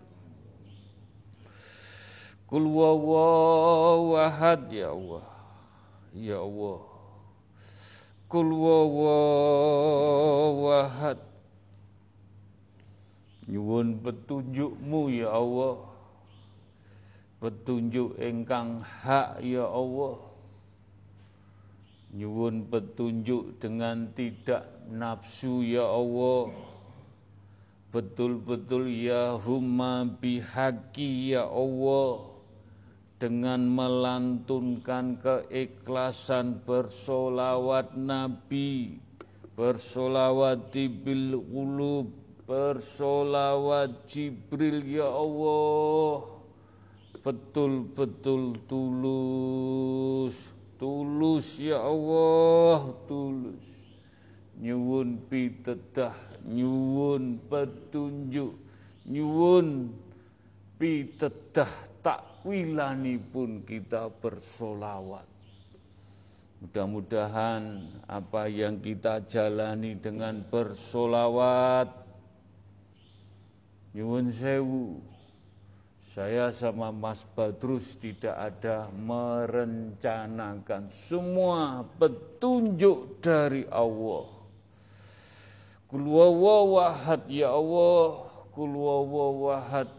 [2.48, 5.28] Kul wawahad ya Allah
[6.16, 6.88] Ya Allah
[8.32, 9.60] Kul wawahad
[13.44, 15.84] Nyuwun petunjukmu ya Allah.
[17.44, 20.33] Petunjuk engkang hak ya Allah
[22.14, 26.54] Nyuwun petunjuk dengan tidak nafsu ya Allah.
[27.90, 32.38] Betul-betul ya humma bihaqi ya Allah.
[33.18, 39.00] Dengan melantunkan keikhlasan bersolawat Nabi
[39.56, 42.12] Bersolawat bil ulub
[42.46, 46.30] Bersolawat Jibril ya Allah.
[47.24, 50.53] Betul-betul tulus
[50.84, 53.64] tulus ya Allah tulus.
[54.60, 56.12] Nyuwun pitedah
[56.44, 58.52] nyuwun petunjuk
[59.08, 59.96] nyuwun
[60.76, 61.72] pitedah
[62.04, 65.24] takwilani pun kita bersolawat.
[66.60, 72.04] Mudah-mudahan apa yang kita jalani dengan bersolawat
[73.94, 75.13] Nyuwun sewu
[76.14, 84.30] saya sama Mas Badrus tidak ada merencanakan semua petunjuk dari Allah.
[85.90, 89.90] Kulwawawahad ya Allah, kulwawawahad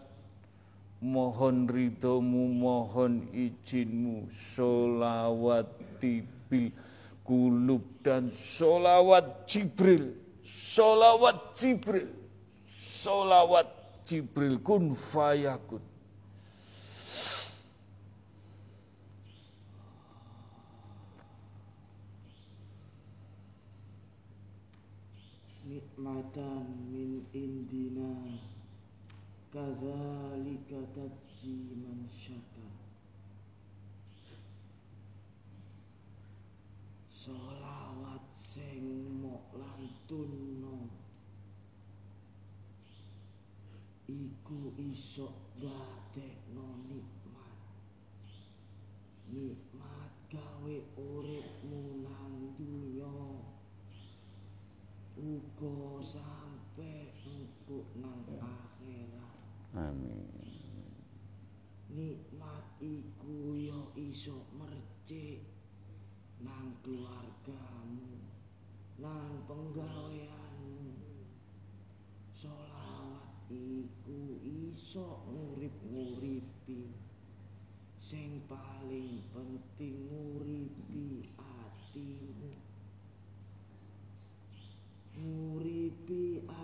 [1.02, 5.66] mohon ridhomu, mohon izinmu, solawat
[5.98, 6.70] tibil
[7.26, 10.14] kulub dan solawat Jibril,
[10.46, 12.06] solawat Jibril,
[12.70, 13.66] solawat
[14.06, 15.93] Jibril kun fayakun.
[26.04, 28.12] Nikmatan min indina.
[29.52, 32.74] Kadzalika tajzi man syakar
[61.94, 65.46] nikmat iku yo iso mercik
[66.42, 68.18] nang keluargamu
[68.98, 70.98] nang penggaweanmu.
[72.34, 76.90] Solawat iku iso ngurip-nguripi
[78.02, 82.50] sing paling penting nguripi atimu.
[85.14, 86.63] Nguripi atimu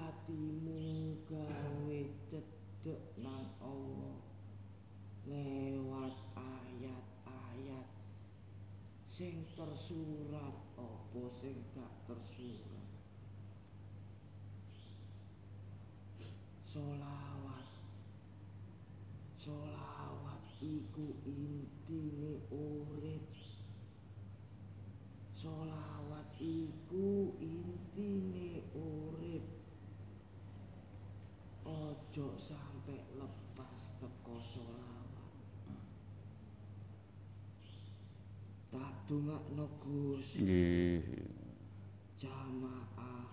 [11.41, 11.57] sing
[12.05, 12.89] tersurat
[16.69, 17.69] solawat
[19.41, 23.25] solawat iku intine urip.
[25.41, 29.49] Solawat iku intine urip.
[31.65, 35.09] Ojo sampe lepas teko solawat
[38.71, 40.29] tak dungakno Gus.
[42.21, 43.33] jamaah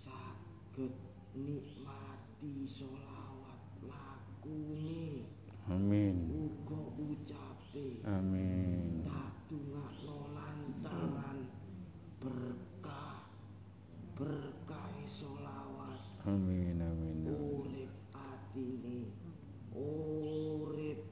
[0.00, 0.96] saged
[1.36, 5.28] nikmati solawat lakune
[5.68, 6.32] Amin.
[6.32, 9.04] uga ucape Amin.
[9.04, 11.52] tak dungakno lantaran
[12.16, 13.28] berkah
[14.16, 16.80] berkah solawat Amin.
[16.80, 17.28] Amin.
[17.28, 19.12] urip atine
[19.76, 21.04] urip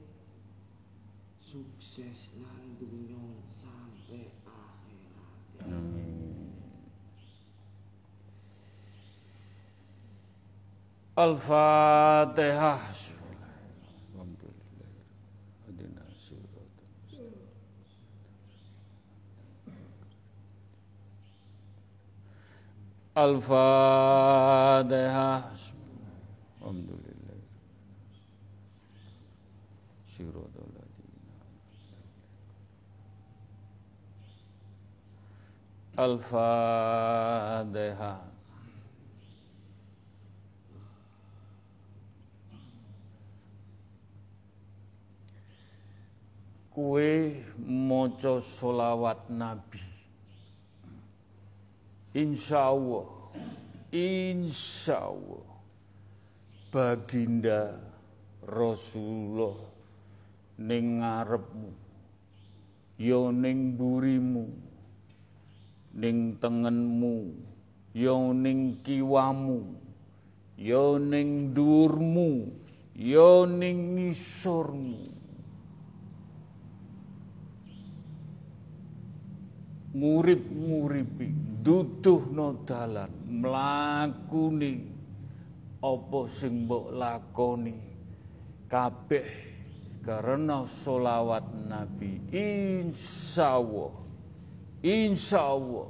[1.37, 3.21] sukses nang dunya
[3.61, 6.25] sampai akhirat Amin.
[11.15, 12.91] Al-Fatihah.
[14.11, 14.91] Alhamdulillah.
[15.63, 17.31] Hadina siratal mustaqim.
[23.15, 24.35] Al-Fatihah.
[26.59, 27.39] Alhamdulillah.
[30.11, 31.39] Siratal ladzina
[35.95, 37.55] Al-Fatihah.
[46.75, 49.95] Kue maca solawat Nabi
[52.15, 53.07] insya Allah,
[53.91, 55.47] insya Allah,
[56.71, 57.75] baginda
[58.47, 59.59] Rasulullah
[60.55, 61.71] ning ngarepmu,
[62.95, 64.47] yo ya ning burimu,
[65.99, 67.35] ning tengenmu,
[67.91, 69.59] yo ya ning kiwamu,
[70.55, 72.47] yo ya ning durmu,
[72.95, 75.14] yo ning ngisormu.
[79.95, 81.31] Ngurip-nguripi
[81.63, 84.91] duduhno dalan mlakune
[85.79, 87.77] apa sing mbok lakoni?
[88.67, 89.29] Kabeh
[90.03, 92.19] karena solawat Nabi.
[92.33, 93.93] Insyaallah
[94.83, 95.89] insyaallah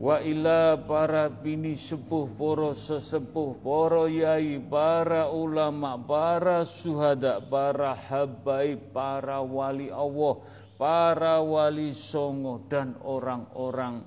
[0.00, 8.80] Wa ila para bini sepuh para sesepuh para yai para ulama para suhada para habaib
[8.96, 10.40] para wali Allah
[10.80, 14.00] para wali songo dan orang-orang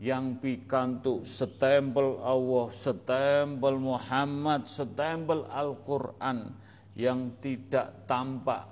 [0.00, 6.56] yang pikantuk setempel Allah, setempel Muhammad, setempel Al-Quran
[6.96, 8.64] yang tidak tampak.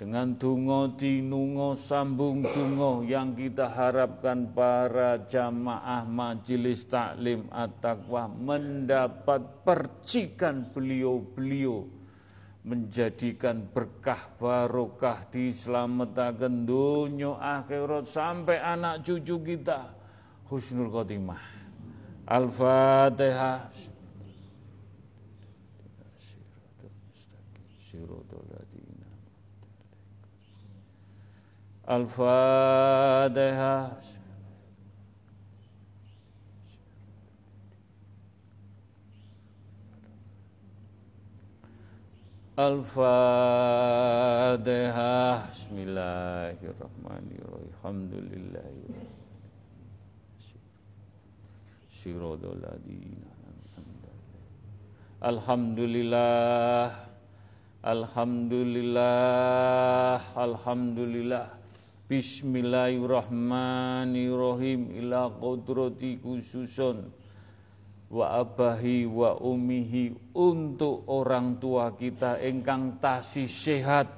[0.00, 10.72] Dengan dungo dinungo sambung dungo yang kita harapkan para jamaah majelis taklim at-taqwa mendapat percikan
[10.72, 11.99] beliau-beliau
[12.70, 19.90] menjadikan berkah barokah diselamatkan dunia akhirat sampai anak cucu kita.
[20.46, 21.42] Husnul khotimah.
[22.30, 23.74] Al-Fatihah.
[31.90, 33.98] Al-Fatihah
[42.60, 43.08] Al-Fatihah
[45.48, 47.72] Bismillahirrahmanirrahim.
[47.80, 48.68] Alhamdulillah
[55.24, 57.00] Alhamdulillah.
[57.80, 60.20] Alhamdulillah.
[60.36, 61.56] Alhamdulillah.
[62.12, 65.00] Bismillahirrahmanirrahim.
[65.00, 67.08] Ila qudrati khususun
[68.10, 74.10] wa abahi wa umihi untuk orang tua kita engkang tasih sehat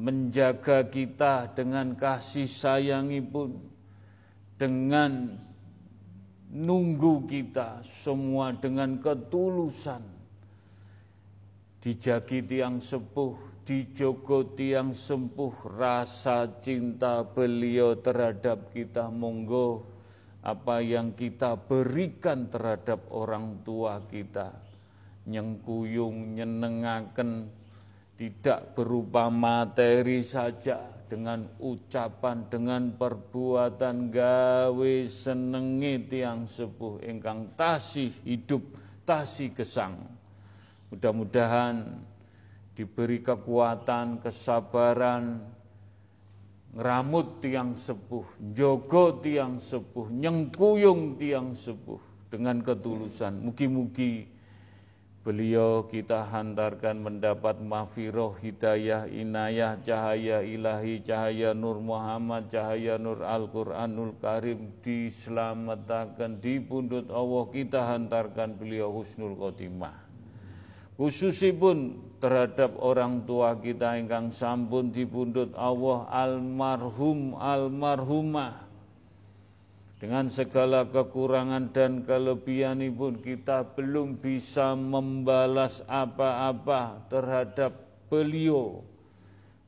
[0.00, 3.60] menjaga kita dengan kasih sayangipun
[4.56, 5.36] dengan
[6.48, 10.00] nunggu kita semua dengan ketulusan.
[11.82, 19.86] Dijagi tiang sepuh dijogo tiang sempuh rasa cinta beliau terhadap kita monggo
[20.42, 24.50] apa yang kita berikan terhadap orang tua kita?
[25.30, 27.46] Nyengkuyung nyenengaken
[28.18, 38.64] tidak berupa materi saja dengan ucapan dengan perbuatan gawe senengi tiang sepuh ingkang tasih hidup
[39.06, 39.94] tasih gesang.
[40.90, 42.02] Mudah-mudahan
[42.72, 45.44] diberi kekuatan kesabaran
[46.72, 48.24] ngeramut tiang sepuh,
[48.56, 52.00] jogo tiang sepuh, nyengkuyung tiang sepuh
[52.32, 53.44] dengan ketulusan.
[53.44, 54.24] Mugi-mugi
[55.22, 64.18] beliau kita hantarkan mendapat mafiroh, hidayah, inayah, cahaya ilahi, cahaya nur Muhammad, cahaya nur Al-Quranul
[64.18, 70.01] Karim, diselamatkan di pundut Allah, kita hantarkan beliau husnul khotimah.
[71.02, 78.70] Khususipun terhadap orang tua kita ingkang sampun dipundhut Allah almarhum almarhumah.
[79.98, 88.86] Dengan segala kekurangan dan kelebihan pun kita belum bisa membalas apa-apa terhadap beliau.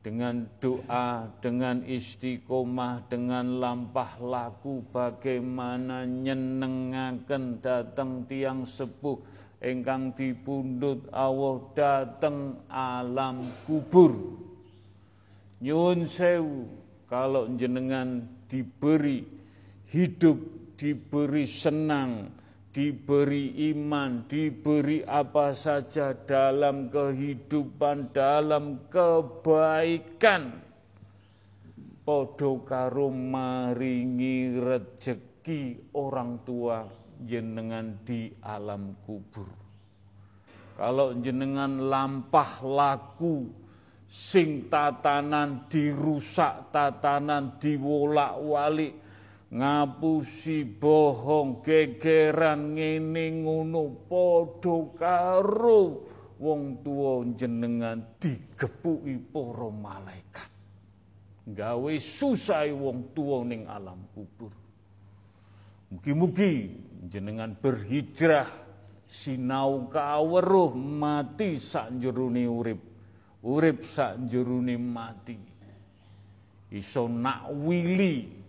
[0.06, 9.19] Dengan doa, dengan istiqomah, dengan lampah laku bagaimana nyenengaken datang tiang sepuh
[9.63, 14.15] ingkang dipundhut Allah dateng alam kubur
[15.61, 16.67] nyuwun sewu
[17.09, 19.23] kalau jenengan diberi
[19.95, 20.39] hidup,
[20.75, 22.27] diberi senang,
[22.75, 30.67] diberi iman, diberi apa saja dalam kehidupan, dalam kebaikan.
[32.05, 36.85] Podo karo maringi rejeki orang tua
[37.23, 39.47] jenengan di alam kubur.
[40.74, 43.47] Kalau jenengan lampah laku,
[44.11, 49.05] sing tatanan dirusak, tatanan diwolak-walik,
[49.55, 55.82] ngapusi bohong gegeran ngene ngono padha karo
[56.43, 60.51] wong tuwa jenengan digepuki para malaikat
[61.47, 64.51] gawe susah wong tuwa ning alam kubur
[65.95, 66.74] mugi-mugi
[67.09, 68.49] jenengan berhijrah
[69.05, 72.81] sinau kaweruh mati sak urip.
[73.45, 74.17] Urip sak
[74.81, 75.37] mati.
[76.73, 78.43] Iso nak wili.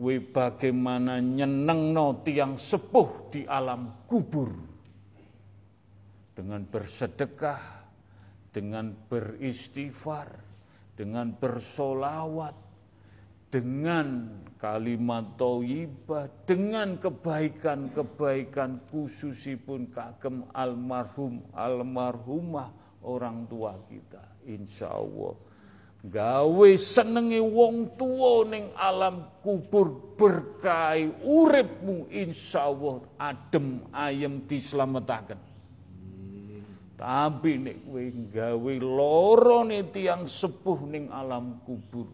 [0.00, 4.48] We bagaimana nyenengno tiang sepuh di alam kubur?
[6.32, 7.60] Dengan bersedekah,
[8.48, 10.28] dengan beristighfar,
[10.96, 12.69] dengan bersolawat,
[13.50, 22.70] dengan kalimat toibah, dengan kebaikan-kebaikan khususipun kagem almarhum almarhumah
[23.02, 24.22] orang tua kita.
[24.46, 25.34] Insya Allah
[26.00, 35.36] gawe senenge wong tua ning alam kubur berkai uripmu insyaallah adem ayem dislametaken
[36.96, 42.08] tapi nek kowe gawe lorone tiang sepuh ning alam kubur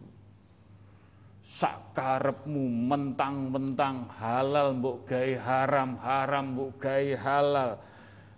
[1.47, 7.71] sakarepmu mentang-mentang halal mbok gawe haram haram mbok gawe halal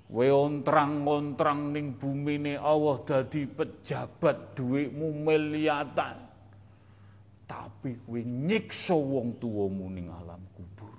[0.09, 6.17] We ontrang-ontrang ning bumine Allah dadi pejabat dhuwitmu miliatan.
[7.45, 10.93] Tapi kowe nyiksa wong tuamu ning alam kubur.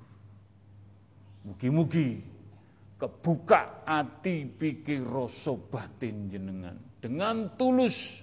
[1.43, 2.23] Mugi-mugi
[3.03, 8.23] kebuka hati pikir rasa batin jenengan dengan tulus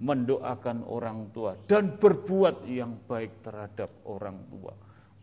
[0.00, 4.72] mendoakan orang tua dan berbuat yang baik terhadap orang tua.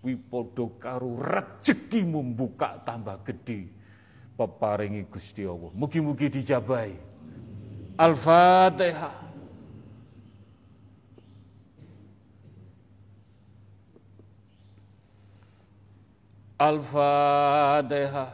[0.05, 3.65] Wipodo karu rezeki membuka tambah gede
[4.37, 5.73] peparingi Gusti Allah.
[5.73, 6.93] Mugi-mugi dijabai.
[7.97, 9.25] Al-Fatihah.
[16.61, 18.29] Al-Fatihah.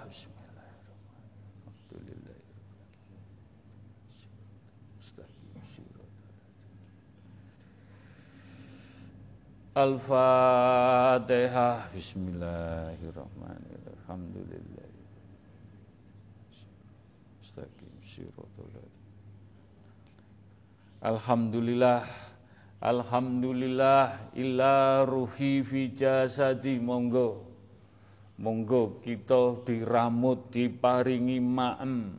[9.74, 11.90] Al-Fatihah.
[11.98, 14.06] Bismillahirrahmanirrahim.
[14.06, 14.86] Alhamdulillah.
[21.02, 22.06] Alhamdulillah.
[22.86, 24.06] Alhamdulillah.
[24.38, 26.78] Illa ruhi fi jasadi.
[26.78, 27.42] Monggo.
[28.38, 32.14] Monggo kita diramut diparingi maem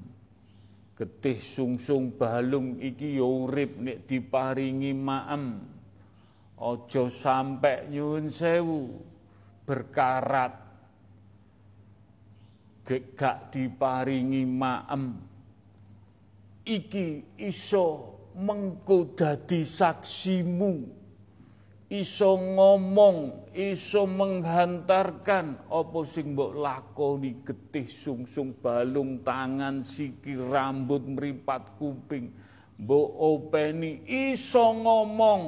[0.98, 5.73] getih sungsung balung iki ya urip nek diparingi maem
[6.64, 8.88] aja sampe nyuwun sewu
[9.68, 10.64] berkarat.
[12.88, 15.16] Gak diparingi maem.
[16.64, 21.04] Iki iso mengko dadi saksimu.
[21.88, 25.68] Iso ngomong iso menghantarkan.
[25.68, 32.28] Apa sing mbok lakoni getih sungsung balung tangan sikil rambut meripat kuping.
[32.84, 35.42] Mbok openi iso ngomong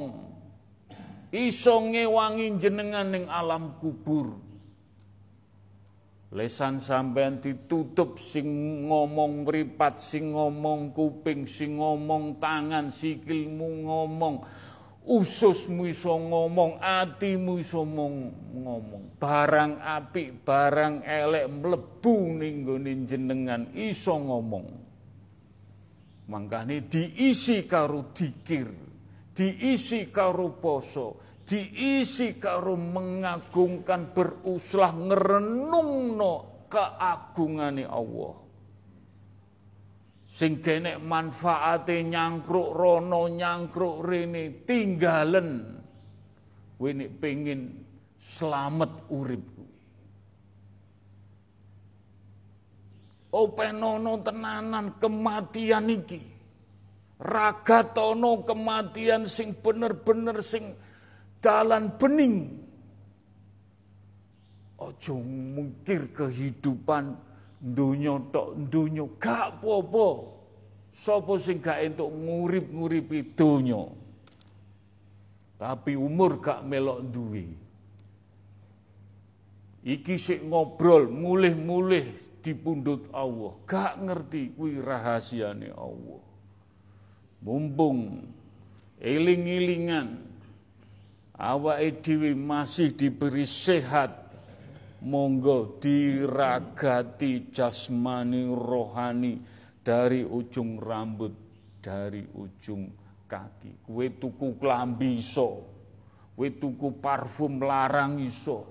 [1.37, 4.47] iso ngewangi jenengan ning alam kubur
[6.37, 8.45] Lesan sampean ditutup sing
[8.91, 14.45] ngomong meripat, sing ngomong kuping, sing ngomong tangan, sikilmu ngomong,
[15.07, 19.17] ususmu iso ngomong, atimu iso ngomong.
[19.17, 24.67] Barang api, barang elek mlebu ning jenengan iso ngomong.
[26.27, 28.67] Mangkane diisi karo dikir,
[29.33, 38.35] diisi karo poso, diisi karo mengagungkan beruslah ngerenungno keagungane Allah.
[40.27, 45.49] Sing genek manfaate nyangkruk rono nyangkruk rene tinggalen
[46.77, 47.73] kowe nek pengin
[48.21, 49.75] slamet urip kuwi.
[53.33, 56.21] Openono tenanan kematian iki.
[57.17, 60.77] Ragatono kematian sing bener-bener sing
[61.47, 62.51] dalan bening.
[64.83, 67.15] Ojo mungkir kehidupan
[67.63, 70.35] dunia tok dunia gak apa-apa.
[70.91, 73.87] Sapa sing gak entuk ngurip-nguripi donya.
[75.57, 77.47] Tapi umur gak melok duwe.
[79.87, 82.11] Iki sik ngobrol mulih-mulih
[82.43, 86.23] di pundut Allah, gak ngerti kuwi rahasiane Allah.
[87.39, 88.27] Mumpung
[88.99, 90.26] eling-elingan
[91.37, 94.33] awake dhewe masih diberi sehat,
[95.05, 99.41] monggo diragati jasmani rohani
[99.85, 101.33] dari ujung rambut,
[101.85, 102.89] dari ujung
[103.29, 103.85] kaki.
[103.85, 105.63] Kue tuku klambi iso,
[106.33, 108.65] kue tuku parfum larang iso,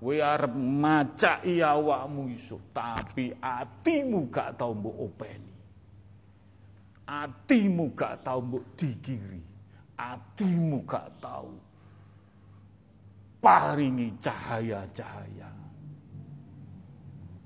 [0.00, 5.54] kue arep macaki awakmu iso, tapi atimu gak tau mbok openi.
[7.06, 9.42] Atimu gak tau mbok dikiri.
[9.96, 11.65] Atimu gak tau
[13.46, 15.46] paringi cahaya-cahaya.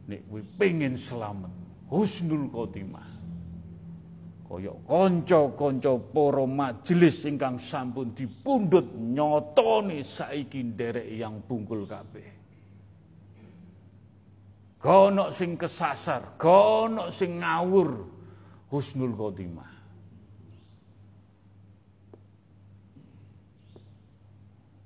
[0.08, 1.52] Nek kowe pengen selamat,
[1.92, 3.20] husnul khotimah.
[4.48, 12.26] Kaya kanca-kanca para majelis ingkang sampun dipundhut nyotone saiki nderek yang bungkul kabeh.
[14.80, 18.08] Gono sing kesasar, gono sing ngawur
[18.72, 19.69] husnul khotimah.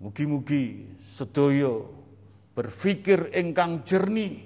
[0.05, 1.81] Mugi-mugi sedaya
[2.53, 4.45] berpikir ingkang jernih.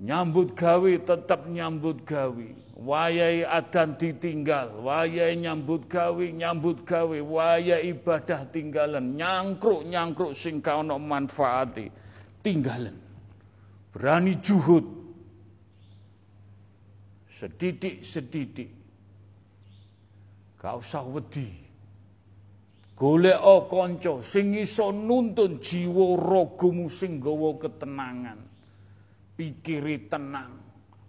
[0.00, 2.48] Nyambut gawe tetap nyambut gawe.
[2.80, 7.20] Wayai adan ditinggal wayai nyambut gawe nyambut gawe.
[7.20, 11.92] Wayai ibadah tinggalan nyangkruk nyangkruk sing kaono manfaati
[12.40, 12.96] tinggalan.
[13.92, 14.96] Berani juhud.
[17.28, 18.72] Sedidik sedidik
[20.56, 21.59] gak usah wedi
[23.00, 23.40] golek
[23.72, 28.50] kanca sing iso nuntun jiwa ragamu sing gawa ketenangan
[29.40, 30.60] pikiri tenang.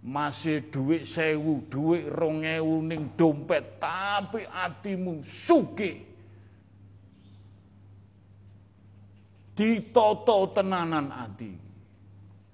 [0.01, 6.09] Masih duit sewu, duit rongewu ning dompet, tapi hatimu suki.
[9.53, 11.53] Ditoto tenanan hati.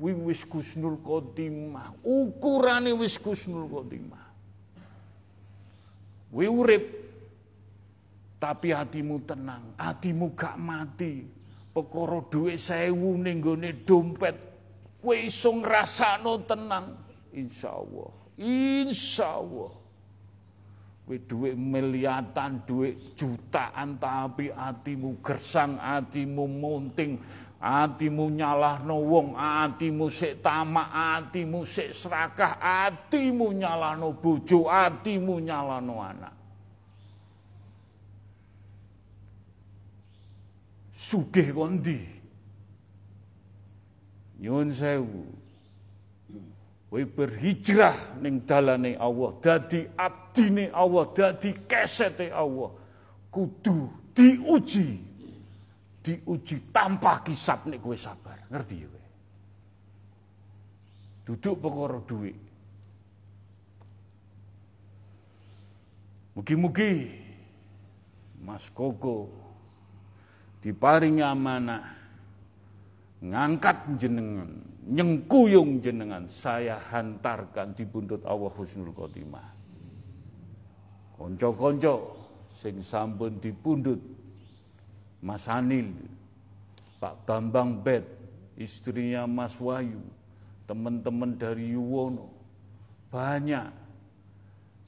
[0.02, 4.28] Wi wis kusnul khotimah, ukurane wis kusnul khotimah.
[6.36, 6.84] Wi urip
[8.38, 11.26] tapi hatimu tenang, hatimu gak mati.
[11.74, 13.38] Perkara duit sewu ning
[13.86, 14.34] dompet
[14.98, 16.98] kowe iso ngrasakno tenang.
[17.38, 19.74] Insyaallah insyaallah.
[21.06, 27.22] Kowe dhuwit miliatan dhuwit jutaan tapi atimu gersang atimu munting
[27.58, 36.37] atimu nyalahno wong atimu sik tamak atimu sik serakah atimu nyalahno bojo atimu nyalahno anak
[41.08, 42.00] sugih kondi
[44.44, 45.24] nyuwun sewu.
[46.88, 52.72] Kowe berhijrah ning dalane Allah dadi abdine Allah dadi kesete Allah.
[53.28, 54.88] Kudu diuji.
[56.00, 58.40] Diuji tanpa kisap nek kowe sabar.
[58.48, 58.88] Ngerti ya
[61.28, 62.40] duduk perkara duit
[66.40, 67.12] Mugi-mugi
[68.40, 69.28] Mas Koko
[70.68, 71.80] diparingi amanah
[73.24, 74.52] ngangkat jenengan,
[74.84, 79.48] nyengkuyung jenengan, saya hantarkan di buntut Allah Husnul Khotimah.
[81.16, 81.96] Konco-konco
[82.52, 84.04] sing sampun dipundhut
[85.24, 85.88] Mas Anil,
[87.00, 88.04] Pak Bambang Bet,
[88.60, 90.04] istrinya Mas Wayu,
[90.68, 92.28] teman-teman dari Yuwono,
[93.08, 93.72] banyak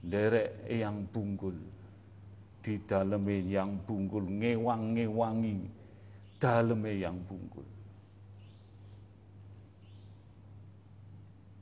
[0.04, 1.56] derek yang bungkul
[2.60, 5.58] di dalamnya yang bungkul ngewang-ngewangi
[6.40, 7.64] dalamnya yang bungkul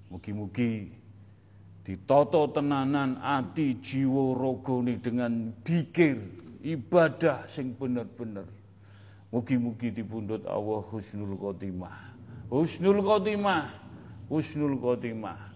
[0.07, 0.87] Mugi-mugi
[1.83, 6.15] ditoto tenanan ati jiwa rogone dengan dikir
[6.63, 8.47] ibadah sing bener-bener.
[9.35, 12.15] Mugi-mugi dipundhut Allah husnul khotimah.
[12.47, 13.67] Husnul khotimah,
[14.31, 15.46] husnul khotimah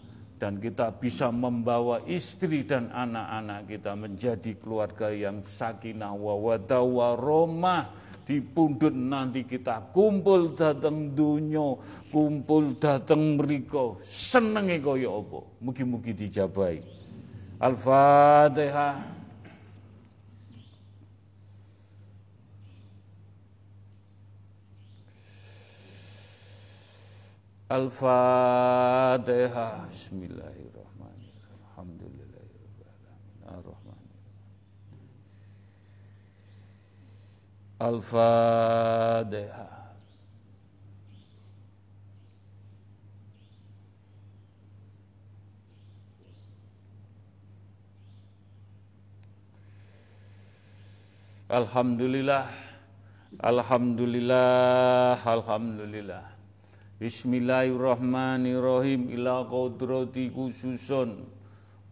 [0.42, 7.94] dan kita bisa membawa istri dan anak-anak kita menjadi keluarga yang sakinah wa wadawaromah
[8.26, 11.78] di pundut nanti kita kumpul datang dunia,
[12.10, 15.46] kumpul datang mereka, senenge kaya apa?
[15.62, 16.82] Mugi-mugi dijabai.
[17.62, 19.21] Al-Fatihah.
[27.72, 29.24] Al-Fatihah.
[29.88, 31.40] Bismillahirrahmanirrahim.
[31.56, 33.48] Alhamdulillahirrahmanirrahim.
[33.48, 33.96] Ar-Rahman.
[37.80, 39.72] Al-Fatihah.
[51.52, 52.52] Alhamdulillah,
[53.40, 56.41] Alhamdulillah, Alhamdulillah.
[57.02, 61.26] Bismillahirrahmanirrahim ila kodrati khususun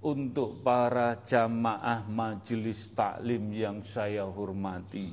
[0.05, 5.09] untuk para jamaah majelis taklim yang saya hormati,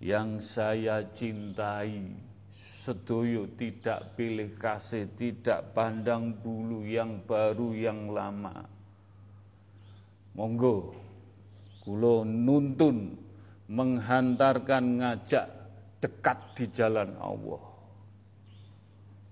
[0.00, 2.08] yang saya cintai,
[2.56, 8.64] sedoyo tidak pilih kasih, tidak pandang bulu yang baru yang lama.
[10.32, 10.96] Monggo,
[11.84, 13.12] kulo nuntun
[13.68, 15.52] menghantarkan ngajak
[16.00, 17.71] dekat di jalan Allah.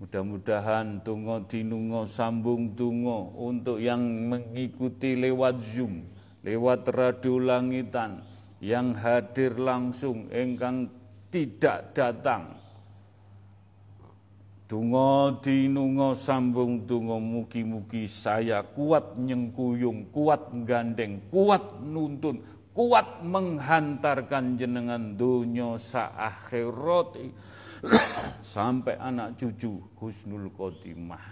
[0.01, 6.01] Mudah-mudahan tungo dinungo sambung tungo untuk yang mengikuti lewat Zoom,
[6.41, 8.25] lewat radio langitan,
[8.57, 10.89] yang hadir langsung, engkang
[11.29, 12.57] tidak datang.
[14.65, 22.41] Tungo dinungo sambung tungo mugi-mugi saya kuat nyengkuyung, kuat gandeng, kuat nuntun,
[22.73, 27.21] kuat menghantarkan jenengan dunia saakhirat
[28.45, 31.23] sampai anak cucu husnul khotimah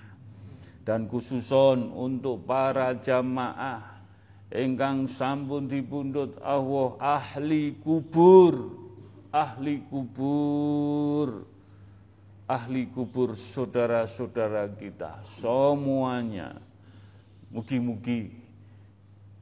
[0.81, 4.01] dan khususon untuk para jamaah
[4.49, 8.73] engkang sampun dipundhut Allah ahli kubur
[9.30, 11.45] ahli kubur
[12.49, 16.57] ahli kubur saudara-saudara kita semuanya
[17.53, 18.39] mugi-mugi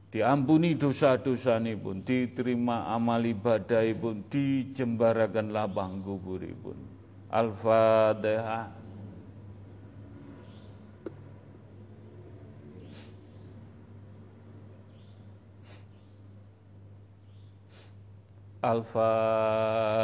[0.08, 6.87] diampuni dosa-dosa pun, diterima amal ibadah pun, dijembarakan lapang kubur pun.
[7.30, 8.72] Al-Fatihah.
[18.62, 19.96] Al-Fatihah.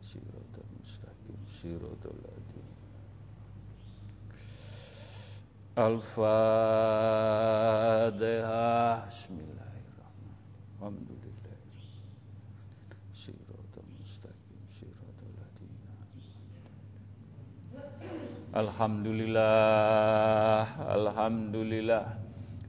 [0.00, 2.26] Siratul mustaqim, siratul
[5.76, 6.24] Al-Fatihah
[9.12, 11.60] Bismillahirrahmanirrahim Alhamdulillah
[13.12, 15.92] Siratul mustaqim Siratul ladina
[18.56, 22.08] Alhamdulillah Alhamdulillah.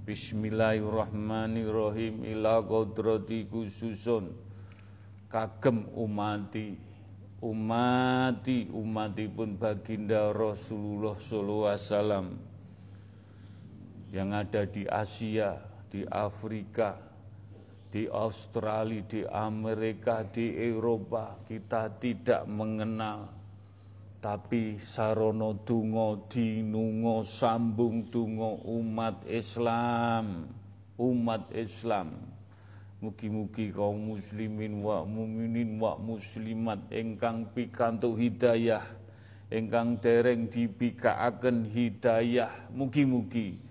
[0.03, 2.27] Bismillahirrahmanirrahim.
[2.27, 4.35] Ila kodrati khususun.
[5.31, 6.76] Kagem umati.
[7.39, 12.35] Umati Umati pun baginda Rasulullah Wasallam.
[14.11, 15.55] Yang ada di Asia,
[15.88, 16.99] di Afrika,
[17.88, 23.36] di Australia, di Amerika, di Eropa, kita tidak mengenal.
[24.18, 30.49] Tapi sarono dungo dinungo sambung dungo umat Islam,
[30.98, 32.18] umat Islam.
[32.98, 38.81] Mugi-mugi kaum muslimin wa muminin wa muslimat engkang pikantuk hidayah,
[39.53, 43.61] engkang dereng dibikaaken hidayah, mugi-mugi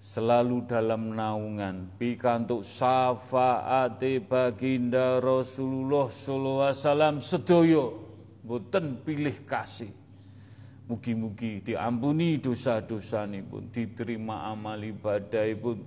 [0.00, 1.92] selalu dalam naungan.
[2.00, 8.05] Pikantuk syafaate baginda Rasulullah sallallahu alaihi wasallam sedoyo
[8.46, 9.90] boten pilih kasih.
[10.86, 15.82] Mugi-mugi diampuni dosa-dosa pun diterima amal ibadah pun.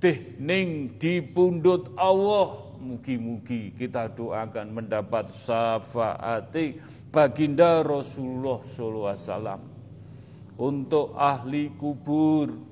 [0.00, 2.64] Teh ning dipundut Allah.
[2.80, 6.80] Mugi-mugi kita doakan mendapat syafaate
[7.12, 8.64] baginda Rasulullah
[9.12, 9.60] wasallam.
[10.56, 12.67] Untuk ahli kubur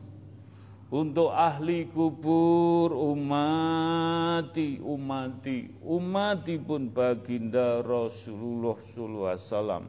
[0.86, 9.84] untuk ahli kubur umati umati umati pun baginda Rasulullah sallallahu alaihi wasallam.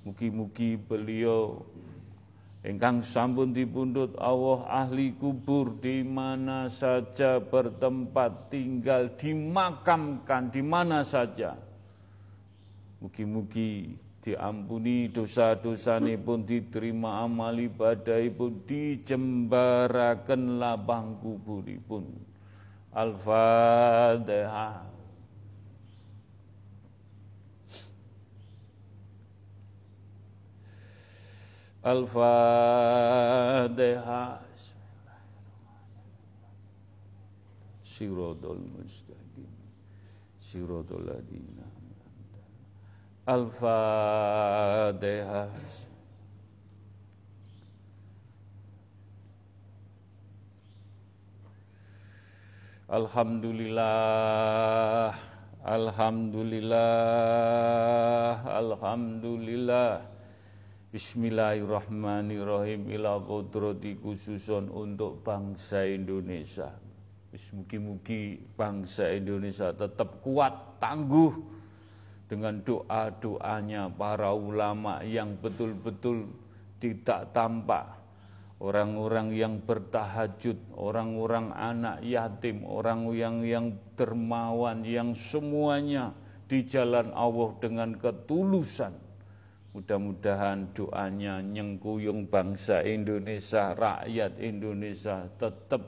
[0.00, 1.60] Mugi-mugi beliau
[2.64, 11.56] engkang sampun dipundhut Allah ahli kubur di mana saja bertempat tinggal dimakamkan di mana saja.
[13.00, 22.04] Mugi-mugi diampuni dosa-dosa pun diterima amal ibadah pun dijembarakan lapang kubur pun
[22.92, 24.90] Al-Fatihah
[31.80, 32.92] Al-Fatihah
[38.00, 39.52] Siratul mustaqim.
[40.40, 41.59] Siratul ladina
[43.30, 45.46] Al-Fatihah.
[52.90, 55.14] Alhamdulillah,
[55.62, 60.02] Alhamdulillah, Alhamdulillah.
[60.90, 66.74] Bismillahirrahmanirrahim ila kodrati khususon untuk bangsa Indonesia.
[67.30, 71.59] Mugi-mugi bangsa Indonesia tetap kuat, tangguh,
[72.30, 76.30] dengan doa-doanya para ulama yang betul-betul
[76.78, 78.00] tidak tampak
[78.62, 83.66] orang-orang yang bertahajud, orang-orang anak yatim, orang yang yang
[83.98, 86.14] dermawan, yang semuanya
[86.46, 88.94] di jalan Allah dengan ketulusan.
[89.74, 95.82] Mudah-mudahan doanya nyengkuyung bangsa Indonesia, rakyat Indonesia tetap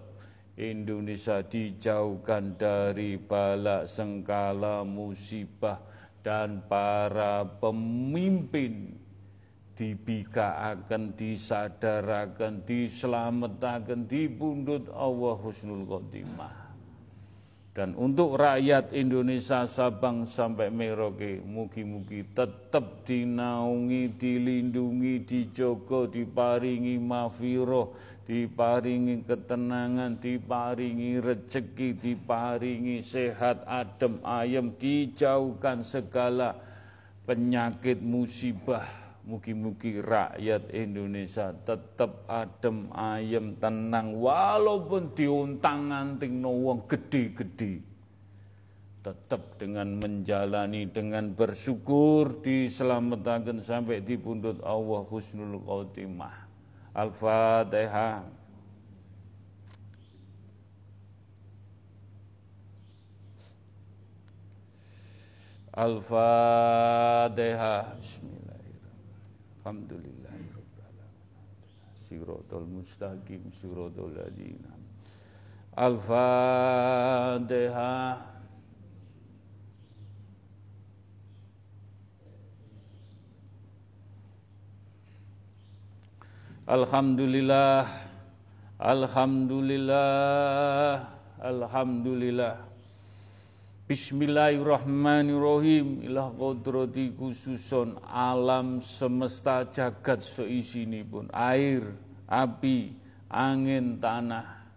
[0.55, 5.92] Indonesia dijauhkan dari bala sengkala musibah
[6.23, 8.95] dan para pemimpin
[9.75, 14.87] dibikaaken disadaraken dislametaken dipundhut.
[14.95, 16.62] Allah husnul khotimah
[17.73, 27.97] dan untuk rakyat Indonesia Sabang sampai Merauke mugi-mugi tetap dinaungi, dilindungi, dijogo, diparingi mafiroh,
[28.29, 36.53] diparingi ketenangan, diparingi rezeki, diparingi sehat, adem, ayem, dijauhkan segala
[37.25, 47.87] penyakit musibah Mugi-mugi rakyat Indonesia tetap adem, ayem, tenang walaupun diuntang anting wong gede-gede.
[49.03, 56.51] Tetap dengan menjalani dengan bersyukur diselamatkan sampai di pundut Allah husnul khotimah.
[56.91, 58.27] Al-Fatihah.
[65.73, 66.83] Al-Fatihah.
[68.03, 68.42] Bismillah.
[69.63, 71.95] Alhamdulillahirrahmanirrahim.
[71.95, 74.75] Siratul mustaqim, siratul ladina.
[75.79, 76.27] Al-Fatihah.
[86.67, 87.87] Alhamdulillah,
[88.83, 91.07] Alhamdulillah,
[91.39, 92.72] Alhamdulillah.
[93.83, 96.07] Bismillahirrahmanirrahim.
[96.07, 101.27] Ilah kodrati khususon alam semesta jagat seisi pun.
[101.35, 101.91] Air,
[102.31, 102.95] api,
[103.27, 104.71] angin, tanah.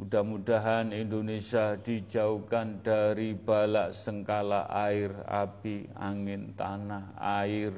[0.00, 7.76] Mudah-mudahan Indonesia dijauhkan dari balak sengkala air, api, angin, tanah, air,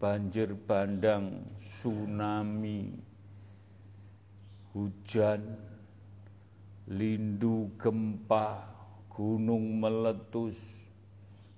[0.00, 2.96] banjir bandang, tsunami,
[4.72, 5.52] hujan,
[6.88, 8.73] lindu gempa,
[9.14, 10.58] gunung meletus.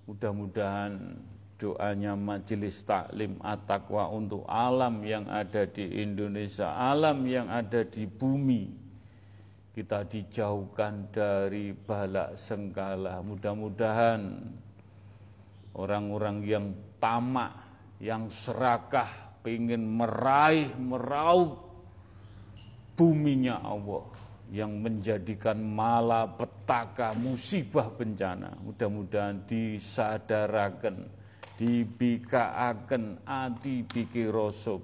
[0.07, 1.19] Mudah-mudahan
[1.57, 8.87] doanya majelis taklim at-taqwa untuk alam yang ada di Indonesia, alam yang ada di bumi.
[9.73, 13.21] Kita dijauhkan dari balak sengkala.
[13.21, 14.21] Mudah-mudahan
[15.77, 16.67] orang-orang yang
[16.97, 17.53] tamak,
[18.01, 19.09] yang serakah,
[19.45, 21.61] ingin meraih, meraup
[22.97, 28.55] buminya Allah yang menjadikan malapetaka musibah bencana.
[28.63, 31.11] Mudah-mudahan disadarakan
[31.57, 34.77] dibikaaken ati pikir rasa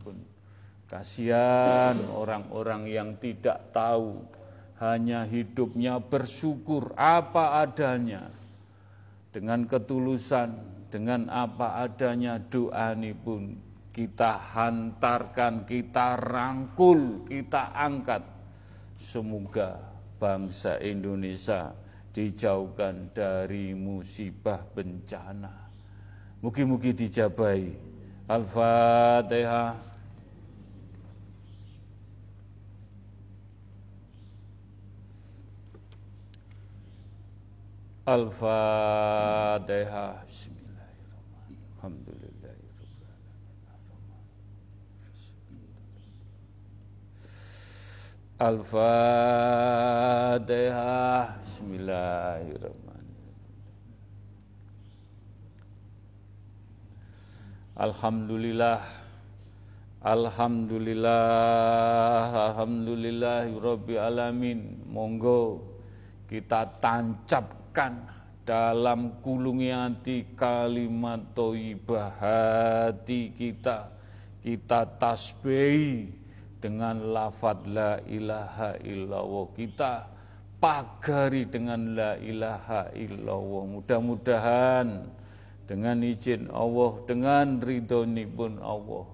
[0.00, 0.16] pun
[0.88, 4.24] kasihan orang-orang yang tidak tahu
[4.80, 8.32] hanya hidupnya bersyukur apa adanya.
[9.30, 13.54] Dengan ketulusan dengan apa adanya doa ini pun
[13.94, 18.39] kita hantarkan, kita rangkul, kita angkat
[19.00, 19.80] Semoga
[20.20, 21.72] bangsa Indonesia
[22.12, 25.72] dijauhkan dari musibah bencana.
[26.44, 27.72] Mugi-mugi dijabai.
[28.28, 29.80] Al-Fatihah.
[38.04, 39.08] Al-Fatihah.
[40.28, 41.58] Bismillahirrahmanirrahim.
[41.80, 42.19] Alhamdulillah.
[48.40, 48.96] Al-Fatihah
[51.44, 53.36] Bismillahirrahmanirrahim.
[57.76, 58.80] Alhamdulillah.
[60.00, 62.32] Alhamdulillah.
[62.32, 64.88] Alhamdulillah Rabbi Alamin.
[64.88, 65.60] Monggo
[66.24, 68.08] kita tancapkan
[68.48, 73.92] dalam kulungi hati kalimat toibah hati kita.
[74.40, 76.19] Kita tasbih
[76.60, 79.44] dengan lafad la ilaha illallah.
[79.56, 79.92] Kita
[80.60, 83.64] pagari dengan la ilaha illallah.
[83.80, 84.88] Mudah-mudahan
[85.64, 88.04] dengan izin Allah dengan ridho
[88.34, 89.06] pun Allah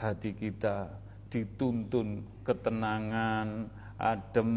[0.00, 0.88] hati kita
[1.28, 3.68] dituntun ketenangan
[4.00, 4.52] adem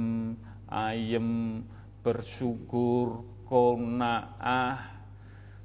[0.72, 1.62] ayem
[2.06, 4.94] bersyukur kona'ah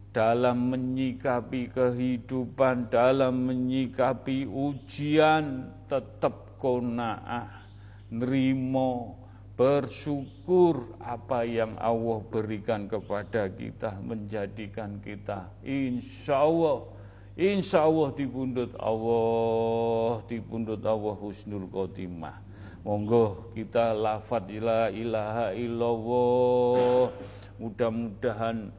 [0.08, 7.64] dalam menyikapi kehidupan, dalam menyikapi ujian, tetap kona'ah,
[8.12, 9.16] nerimo,
[9.58, 16.98] bersyukur apa yang Allah berikan kepada kita, menjadikan kita insya Allah
[17.38, 22.34] Insya Allah dipundut Allah, dipundut Allah husnul khotimah.
[22.82, 27.14] Monggo kita lafat la ilaha illallah.
[27.62, 28.74] Mudah-mudahan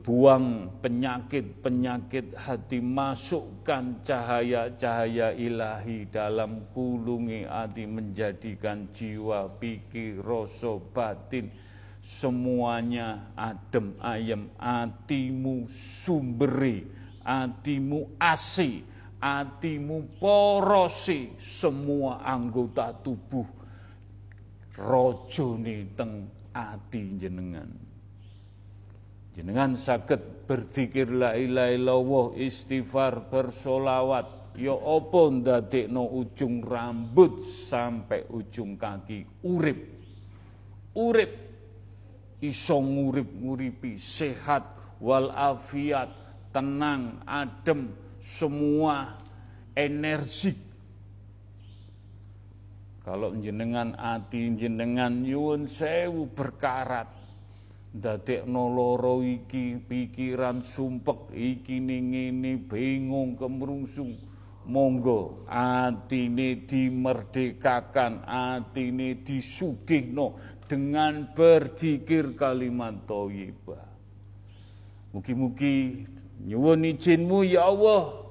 [0.00, 11.50] buang penyakit-penyakit hati, masukkan cahaya-cahaya ilahi dalam kulungi hati, menjadikan jiwa, pikir, rasa, batin,
[11.98, 15.66] semuanya adem ayem, hatimu
[16.04, 16.86] sumberi,
[17.26, 18.86] hatimu asi,
[19.18, 23.58] hatimu porosi, semua anggota tubuh
[24.78, 27.87] rojone teng ati jenengan
[29.38, 38.74] Jenengan sakit berzikir la ilaha illallah, istighfar, bersolawat, ya apa ndadekno ujung rambut sampai ujung
[38.74, 39.46] kaki?
[39.46, 39.78] Urip.
[40.98, 41.32] Urip.
[42.42, 43.94] Iso ngurip-nguripi.
[43.94, 46.10] Sehat wal afiat,
[46.50, 49.14] tenang, adem, semua
[49.78, 50.50] energi.
[53.06, 57.17] Kalau jenengan ati jenengan nyuwun sewu berkarat
[57.94, 64.16] dadekno loro iki pikiran sumpek iki ngene bingung kemrungsung.
[64.68, 70.36] Monggo atine dimerdekakan atine disugihno
[70.68, 73.88] dengan berzikir kalimat thayyibah
[75.12, 76.04] mugi-mugi
[76.44, 78.28] nyuwun izinmu ya Allah.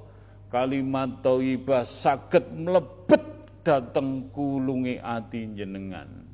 [0.48, 3.20] Kalimat thayyibah saged mlebet
[3.60, 6.27] dateng kulunge ati jenengan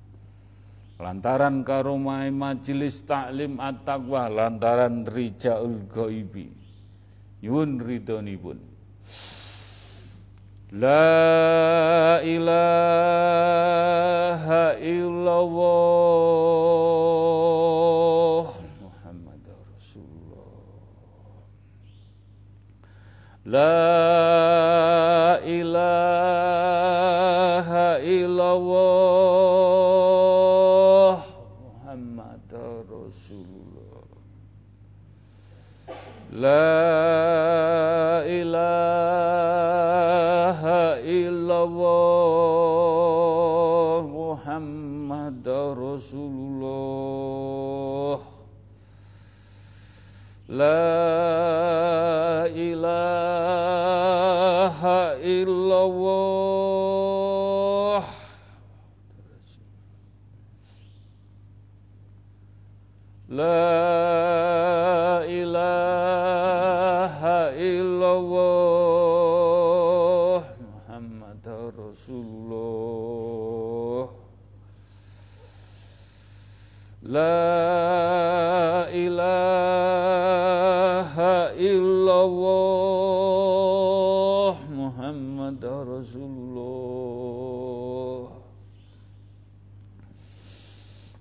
[0.98, 6.50] lantaran karomai majelis taklim at-taqwa lantaran rijaul ghaibi
[7.44, 8.58] yun ridhonipun.
[10.74, 13.04] La ilaha
[14.82, 15.64] illallah
[18.82, 20.50] Muhammad Rasulullah.
[23.46, 24.53] La
[36.44, 37.03] La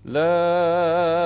[0.06, 1.23] La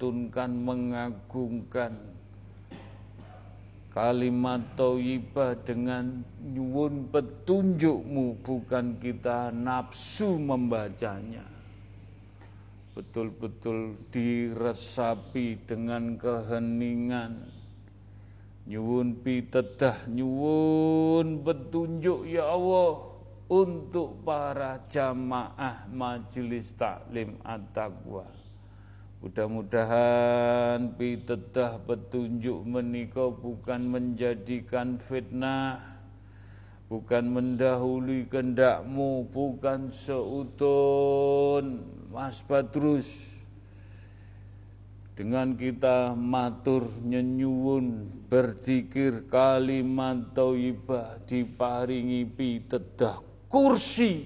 [0.00, 1.92] melantunkan, mengagungkan
[3.92, 11.44] kalimat thayyibah dengan nyuwun petunjukmu bukan kita nafsu membacanya.
[12.96, 17.60] Betul-betul diresapi dengan keheningan.
[18.70, 23.02] Nyuwun pitedah nyuwun petunjuk ya Allah
[23.50, 28.39] untuk para jamaah majelis taklim at-taqwa
[29.20, 35.76] Mudah-mudahan pitedah petunjuk menika bukan menjadikan fitnah,
[36.88, 43.12] bukan mendahului kendakmu, bukan seutun Mas Badrus.
[45.12, 54.24] Dengan kita matur nyenyuwun berzikir kalimat thayyibah diparingi pitedah kursi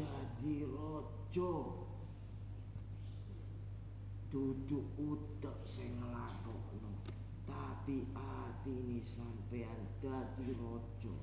[0.00, 1.54] dadi raja.
[4.30, 6.94] Duduk utek sing nglakokno
[7.44, 11.16] tapi atine sampean dadi raja.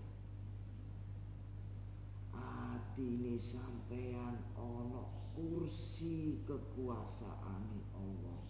[2.37, 8.45] Atine sampean ana kursi kekuasaane Allah.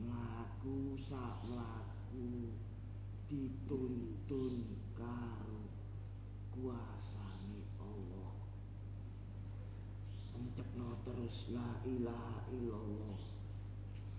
[0.00, 2.52] Mlaku sak mlaku
[3.28, 4.64] dituntun
[4.96, 5.60] karo
[6.50, 8.20] kuasane Allah
[10.50, 13.22] encepno terus la ilaha illallah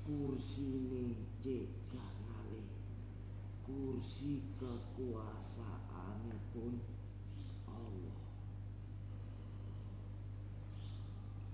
[0.08, 2.68] kursine cekak ngalih
[3.68, 6.80] kursi kekuasaane pun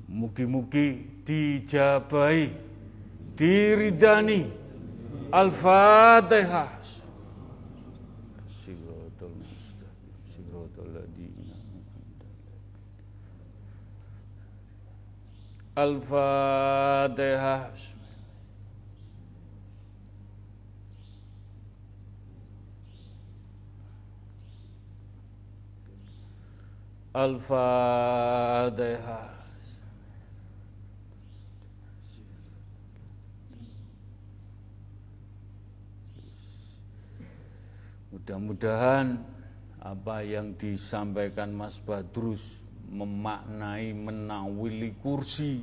[0.08, 2.48] Mugi-mugi dijabai,
[3.36, 4.48] diridani.
[5.36, 6.72] Al-Fatihah.
[15.78, 17.70] Al-Fatihah.
[27.14, 28.58] Al-Fatihah.
[38.10, 39.22] Mudah-mudahan
[39.78, 45.60] apa yang disampaikan Mas Badrus memaknai menawili kursi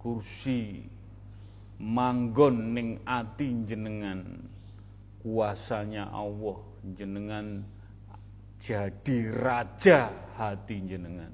[0.00, 0.80] kursi
[1.80, 4.24] manggon ning ati jenengan
[5.20, 6.56] kuasanya Allah
[6.96, 7.60] jenengan
[8.60, 10.08] jadi raja
[10.40, 11.32] hati jenengan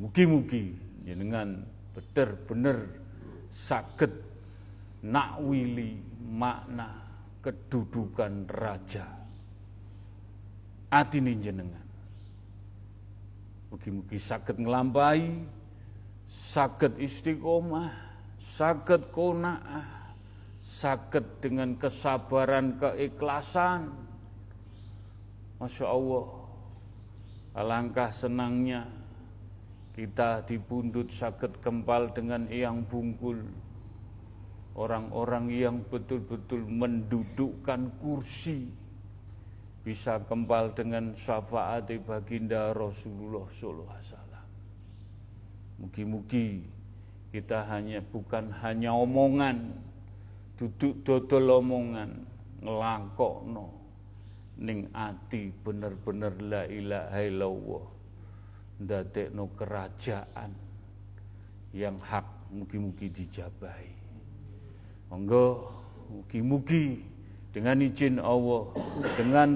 [0.00, 0.72] mugi-mugi
[1.04, 1.60] jenengan
[1.92, 2.88] bener-bener
[3.52, 4.10] sakit
[5.04, 7.04] nakwili makna
[7.44, 9.04] kedudukan raja.
[10.88, 11.83] Atine jenengan.
[13.74, 15.42] Mugi-mugi saged nglampahi,
[16.30, 17.90] saged istiqomah,
[18.38, 20.14] saged qanaah,
[20.62, 23.90] saged dengan kesabaran, keikhlasan.
[25.58, 26.26] Masya Allah,
[27.58, 28.86] alangkah senangnya
[29.98, 33.42] kita dibundut sakit kempal dengan yang bungkul
[34.78, 38.83] orang-orang yang betul-betul mendudukkan kursi
[39.84, 44.46] bisa kempal dengan syafaat baginda Rasulullah sallallahu alaihi wasallam.
[45.84, 46.48] Mugi-mugi
[47.28, 49.76] kita hanya bukan hanya omongan,
[50.56, 52.24] duduk dodol omongan,
[52.64, 53.68] ngelangkokno
[54.54, 57.84] ning ati bener-bener la ilaha illallah
[58.80, 60.50] ndadekno kerajaan
[61.74, 62.24] yang hak
[62.54, 63.92] mugi-mugi dijabahi.
[65.10, 65.68] Monggo
[66.08, 67.13] mugi-mugi
[67.54, 68.66] dengan izin Allah,
[69.14, 69.54] dengan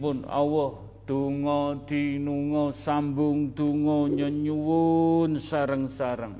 [0.00, 6.36] pun Allah, tungo dinungo sambung tungo nyenyuwun sarang-sarang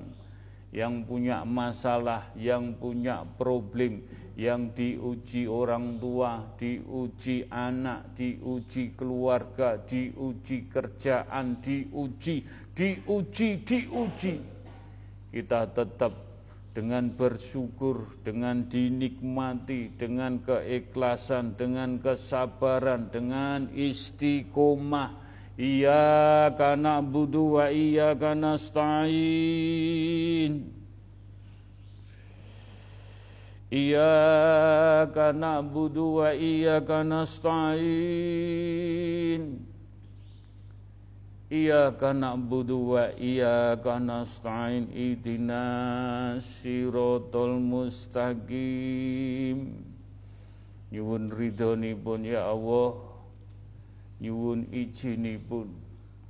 [0.72, 4.00] yang punya masalah, yang punya problem,
[4.36, 12.44] yang diuji orang tua, diuji anak, diuji keluarga, diuji kerjaan, diuji,
[12.76, 14.34] diuji, diuji.
[15.32, 16.27] Kita tetap
[16.78, 25.26] dengan bersyukur, dengan dinikmati, dengan keikhlasan, dengan kesabaran, dengan istiqomah.
[25.58, 29.18] Iya karena budu wa iya karena stain.
[33.68, 37.68] Iyyaka na'budu wa iyyaka nasta'in
[41.48, 49.80] Iyyaka na'budu wa iyyaka nasta'in Ihdinas siratal mustaqim.
[50.92, 53.00] Nyuwun ridhonipun ya Allah.
[54.20, 55.72] Nyuwun ijinipun.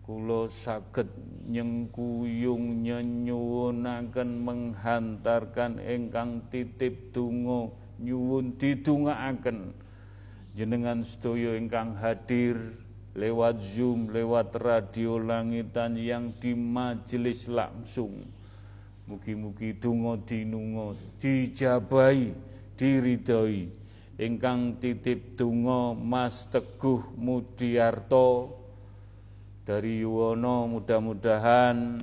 [0.07, 1.11] Kula saged
[1.51, 7.75] nyengkuyung nyenyuwunaken menghantarkan ingkang titip donga.
[7.99, 9.75] Nyuwun didongaaken.
[10.55, 12.87] Jenengan sedaya ingkang hadir
[13.19, 18.23] lewat Zoom, lewat radio langitan yang di majelis langsung.
[19.11, 22.31] Mugi-mugi donga dinunga dijabahi,
[22.79, 23.75] diridhoi.
[24.19, 28.55] Ingkang titip donga Mas Teguh Mudiarto
[29.63, 32.01] dari Yuwono mudah-mudahan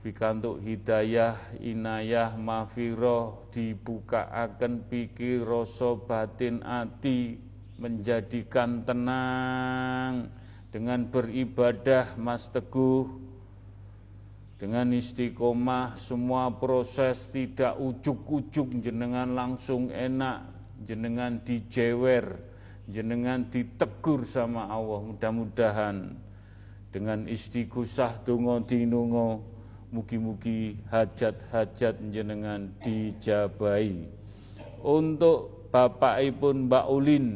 [0.00, 7.49] pikantuk hidayah inayah mafiroh dibukaaken pikir rasa batin ati
[7.80, 10.28] menjadikan tenang
[10.68, 13.08] dengan beribadah Mas Teguh
[14.60, 20.44] dengan istiqomah semua proses tidak ujuk-ujuk jenengan langsung enak
[20.84, 22.36] jenengan dijewer
[22.84, 26.12] jenengan ditegur sama Allah mudah-mudahan
[26.92, 29.40] dengan istighosah donga dinunga
[29.88, 34.04] mugi-mugi hajat-hajat jenengan dijabai
[34.84, 37.26] untuk bapakipun Mbak Ulin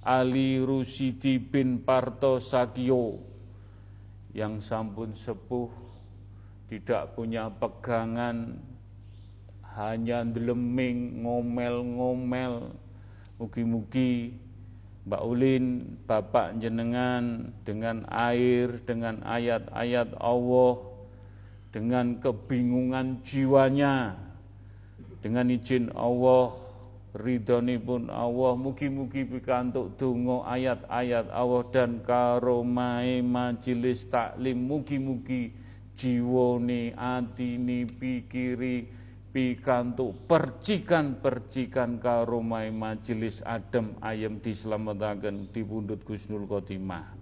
[0.00, 3.20] Ali Rusidi bin Parto Sakio
[4.32, 5.68] yang sampun sepuh
[6.72, 8.56] tidak punya pegangan
[9.76, 12.72] hanya deleming ngomel-ngomel.
[13.36, 14.32] Mugi-mugi
[15.04, 15.64] Mbak Ulin,
[16.04, 20.76] Bapak jenengan dengan air, dengan ayat-ayat Allah,
[21.72, 24.14] dengan kebingungan jiwanya,
[25.24, 26.52] dengan izin Allah,
[27.14, 35.50] ridhoni pun Allah, mugi-mugi pikantuk dungo ayat-ayat Allah dan karomai majelis taklim, mugi-mugi
[35.98, 38.88] jiwoni, atini, pikiri,
[39.30, 47.14] pikantuk percikan-percikan karomai majelis adem ayem diselamatkan di pundut Gusnul Khotimah.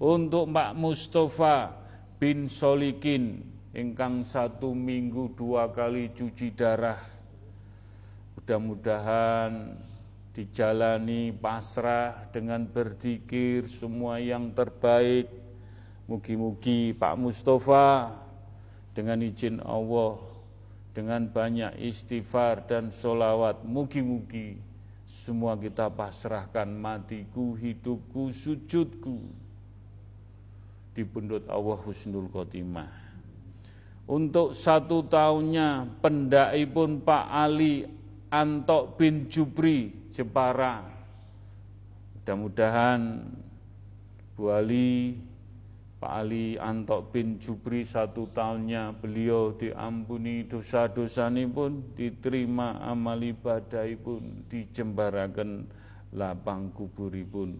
[0.00, 1.76] Untuk Mbak Mustafa
[2.16, 3.44] bin Solikin
[3.76, 7.19] ingkang satu minggu dua kali cuci darah.
[8.50, 9.78] Mudah-mudahan
[10.34, 15.30] dijalani pasrah dengan berzikir semua yang terbaik.
[16.10, 18.10] Mugi-mugi Pak Mustafa
[18.90, 20.18] dengan izin Allah
[20.90, 23.62] dengan banyak istighfar dan solawat.
[23.62, 24.58] Mugi-mugi
[25.06, 29.30] semua kita pasrahkan matiku, hidupku, sujudku
[30.90, 32.90] di pundut Allah Husnul Khotimah.
[34.10, 37.99] Untuk satu tahunnya pendai pun Pak Ali
[38.30, 40.86] Antok bin Jubri Jepara.
[42.14, 43.26] Mudah-mudahan
[44.38, 45.18] Bu Ali
[45.98, 53.84] Pak Ali Antok bin Jubri satu tahunnya beliau diampuni dosa-dosa ini pun diterima amal ibadah
[53.98, 55.66] pun dijembarakan
[56.14, 57.58] lapang kuburipun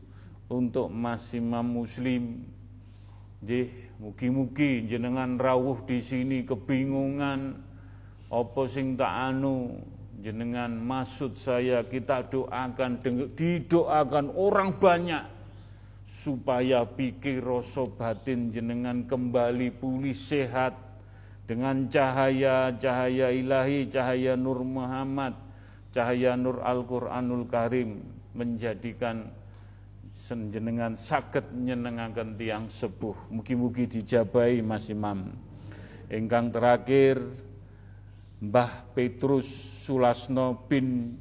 [0.49, 2.47] untuk Mas Imam Muslim
[3.41, 7.57] Jih, mugi-mugi jenengan rawuh di sini kebingungan
[8.29, 9.81] apa sing tak anu
[10.21, 13.01] jenengan maksud saya kita doakan
[13.35, 15.25] didoakan orang banyak
[16.05, 20.77] supaya pikir rasa batin jenengan kembali pulih sehat
[21.49, 25.35] dengan cahaya-cahaya ilahi, cahaya Nur Muhammad,
[25.91, 28.07] cahaya Nur Al-Quranul Karim
[28.39, 29.27] menjadikan
[30.15, 33.35] senjenengan sakit menyenangkan tiang sepuh.
[33.35, 35.33] Mugi-mugi dijabai Mas Imam.
[36.07, 37.19] Engkang terakhir
[38.39, 41.16] Mbah Petrus Sulasno bin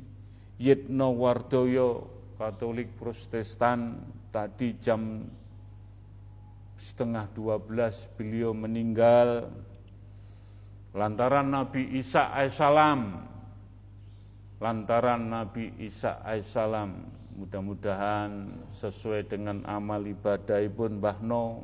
[0.60, 4.04] Yitno Wardoyo Katolik Protestan
[4.36, 5.24] tadi jam
[6.76, 9.48] setengah dua belas beliau meninggal.
[10.92, 13.02] Lantaran Nabi Isa alaihissalam
[14.60, 16.90] lantaran Nabi Isa alaihissalam
[17.40, 21.64] mudah-mudahan sesuai dengan amal ibadah pun Mbah No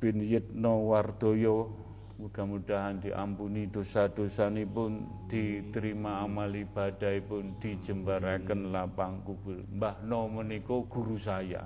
[0.00, 1.89] bin Yitno Wardoyo
[2.20, 9.64] Mudah-mudahan diampuni dosa-dosa pun diterima amal ibadah pun dijembaraken lapang kubur.
[9.64, 11.64] Mbah No meniko guru saya.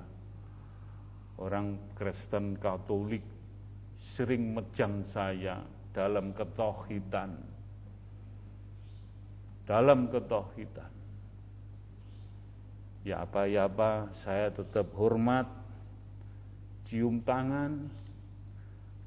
[1.42, 3.26] Orang Kristen Katolik
[3.98, 5.58] sering mejang saya
[5.90, 7.34] dalam ketohitan.
[9.66, 10.92] Dalam ketohitan.
[13.02, 15.50] Ya apa ya apa, saya tetap hormat,
[16.86, 17.90] cium tangan,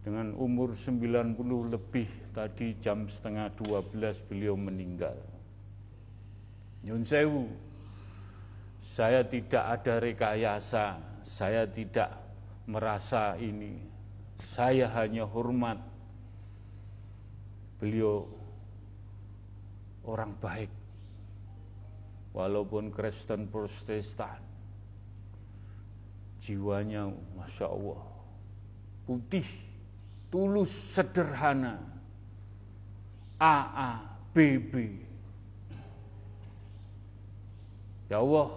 [0.06, 1.38] dengan umur 90
[1.74, 5.18] lebih tadi jam setengah 12 beliau meninggal.
[6.86, 7.50] Nyun sewu,
[8.80, 10.96] saya tidak ada rekayasa,
[11.26, 12.16] saya tidak
[12.70, 13.84] merasa ini.
[14.38, 15.82] Saya hanya hormat.
[17.82, 18.26] Beliau
[20.08, 20.72] orang baik.
[22.32, 24.40] Walaupun Kristen Protestan.
[26.40, 28.02] Jiwanya Masya Allah.
[29.04, 29.67] Putih
[30.32, 31.80] tulus sederhana.
[33.38, 34.02] AA
[34.34, 34.74] BB
[38.08, 38.50] Ya Allah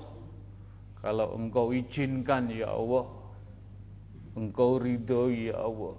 [1.01, 3.09] kalau engkau izinkan ya Allah.
[4.39, 5.97] Engkau ridhoi ya Allah.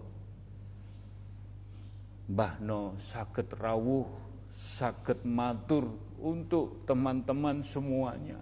[2.32, 4.08] Mbahno sakit rawuh
[4.56, 5.90] sakit matur
[6.22, 8.40] untuk teman-teman semuanya.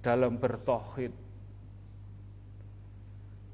[0.00, 1.12] Dalam bertohid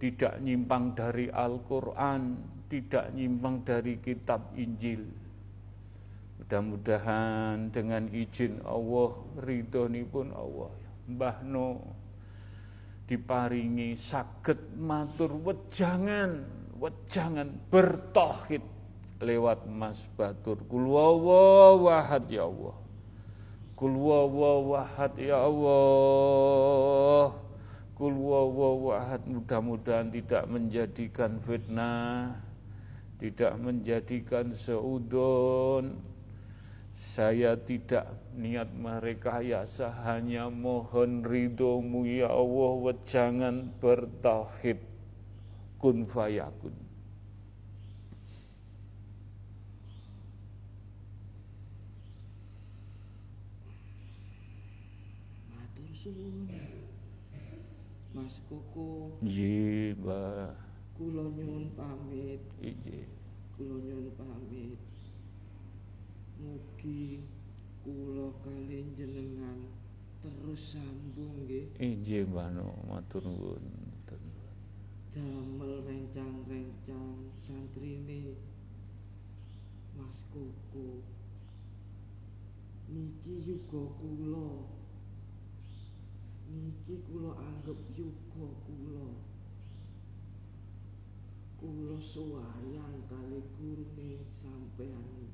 [0.04, 2.36] tidak nyimpang dari Al-Quran,
[2.68, 5.00] tidak nyimpang dari kitab Injil.
[6.44, 10.68] Mudah-mudahan dengan izin Allah, ridho pun Allah.
[11.08, 11.80] Mbah No
[13.08, 16.44] diparingi sakit matur wejangan,
[16.76, 18.60] wejangan bertohid
[19.24, 20.60] lewat Mas Batur.
[20.68, 22.76] Kulwawa wahad ya Allah.
[23.72, 27.40] Kulwawa wahad ya Allah.
[28.04, 32.36] Kul wawawahad mudah-mudahan tidak menjadikan fitnah,
[33.16, 36.04] tidak menjadikan seudon.
[36.92, 38.04] Saya tidak
[38.36, 39.64] niat mereka ya
[40.04, 44.84] hanya mohon ridhomu ya Allah, jangan bertauhid
[45.80, 46.76] kun fayakun.
[58.14, 59.18] Mas Koko.
[59.26, 60.54] Nggih, Mbah.
[60.94, 62.38] Kula nyuwun pamit.
[62.62, 63.10] Nggih.
[63.58, 64.78] Kula nyuwun pamit.
[66.38, 67.26] Mugi
[67.82, 69.66] kula kali jenengan
[70.22, 71.74] terus sambung nggih.
[71.74, 73.66] Nggih, Mbah No, matur nuwun.
[75.14, 78.34] Damel rencang-rencang santrine
[79.94, 81.02] Mas Koko.
[82.90, 84.73] Niki yuga kula
[86.64, 89.08] niki kula anggap yuga kula.
[91.60, 95.28] Kula suwayang kali gurune sampean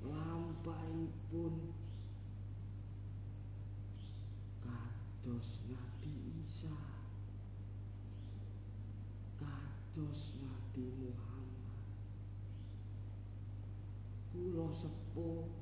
[0.00, 1.76] lampahipun
[4.64, 6.76] kados Nabi Isa.
[9.36, 11.84] Kados Nabi Muhammad.
[14.32, 15.55] Kula sepuh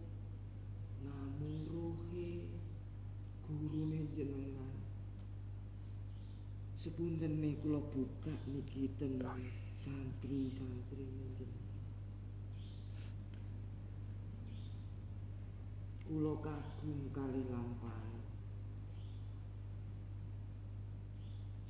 [6.84, 9.16] sepuntene kula buka niki ten
[9.80, 11.08] santri-santri
[16.04, 18.20] kula kagum kali lampahan.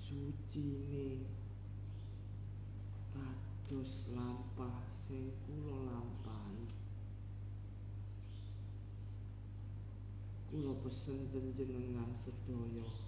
[0.02, 1.22] Sucine
[3.14, 6.66] kados lampah sing kula lampahi.
[10.50, 13.03] Kula pesen jenengan sedaya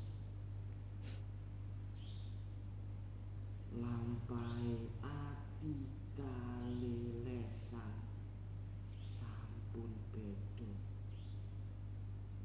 [3.77, 5.75] lampai ati
[6.17, 7.93] kali lesan
[9.21, 10.73] sampun beda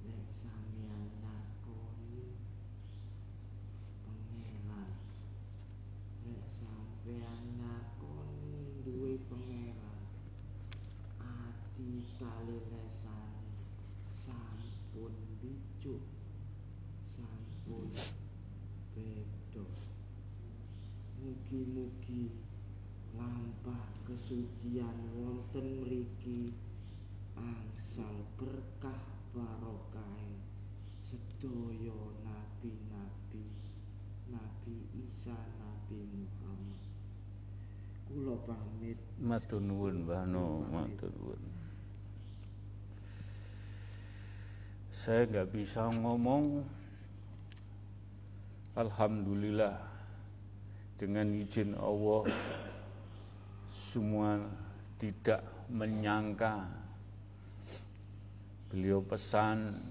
[0.04, 2.36] nek sampeyan lakoni
[4.04, 4.92] pangeran
[6.28, 10.04] nek sampeyan lakoni duwe pangeran
[11.24, 13.32] ati kali lesan
[14.28, 16.04] sampun bijuk
[17.16, 17.88] sampun
[18.92, 19.64] beda
[21.82, 22.30] mugi-mugi
[23.18, 26.54] lampah kesucian wonten mriki.
[27.34, 29.02] Angsal berkah
[29.34, 30.22] barokah.
[31.02, 33.46] Sedaya nabi-nabi
[34.30, 36.82] Nabi Isa Nabi Muhammad.
[38.06, 39.00] Kula pamit.
[39.18, 41.42] Matur nuwun Mbah No matur nuwun.
[44.94, 46.62] Saya nggak bisa ngomong.
[48.78, 49.91] Alhamdulillah
[51.02, 52.30] dengan izin Allah
[53.66, 54.38] semua
[55.02, 55.42] tidak
[55.74, 56.70] menyangka.
[58.70, 59.82] Beliau pesan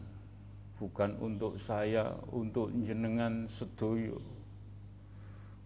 [0.78, 4.22] bukan untuk saya, untuk jenengan sedoyo,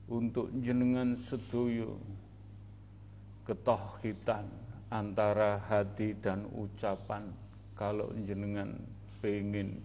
[0.08, 2.00] untuk jenengan sedoyo.
[3.44, 4.48] Ketohitan
[4.88, 7.28] antara hati dan ucapan
[7.76, 8.72] kalau jenengan
[9.20, 9.84] pengen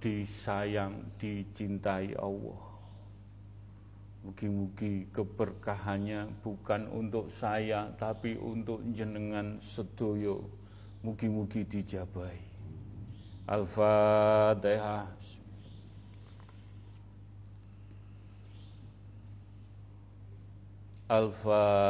[0.00, 2.65] disayang, dicintai Allah.
[4.26, 10.50] Mugi-mugi keberkahannya bukan untuk saya tapi untuk jenengan sedoyo.
[11.06, 12.34] Mugi-mugi dijabai.
[13.46, 15.06] Al-Fatihah.
[21.06, 21.86] Al-Fatihah.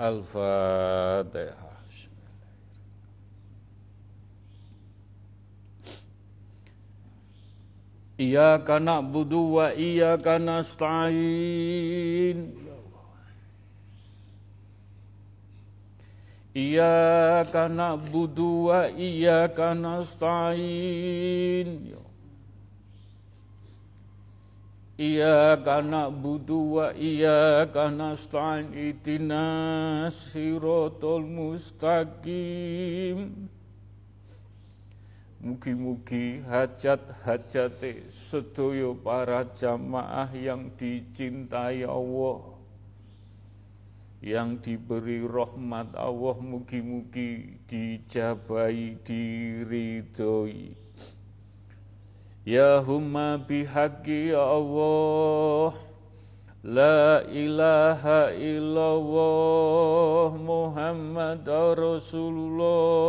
[0.00, 1.71] Al-Fatihah.
[8.22, 12.38] Iyyaka na'budu wa iyyaka nasta'in.
[16.54, 21.98] Iyyaka na'budu wa iyyaka nasta'in.
[25.02, 28.70] Iyyaka na'budu wa iyyaka nasta'in.
[28.70, 33.50] Ihdinas siratal mustaqim.
[35.42, 42.52] Mugi-mugi hajat-hajate sedaya para jamaah yang dicintai Allah
[44.22, 50.78] yang diberi rahmat Allah mugi-mugi dijabai diridhoi.
[52.46, 55.74] Ya humma bihaqi Allah
[56.62, 59.18] La ilaha illallah
[60.38, 61.42] Muhammad
[61.74, 63.02] Rasulullah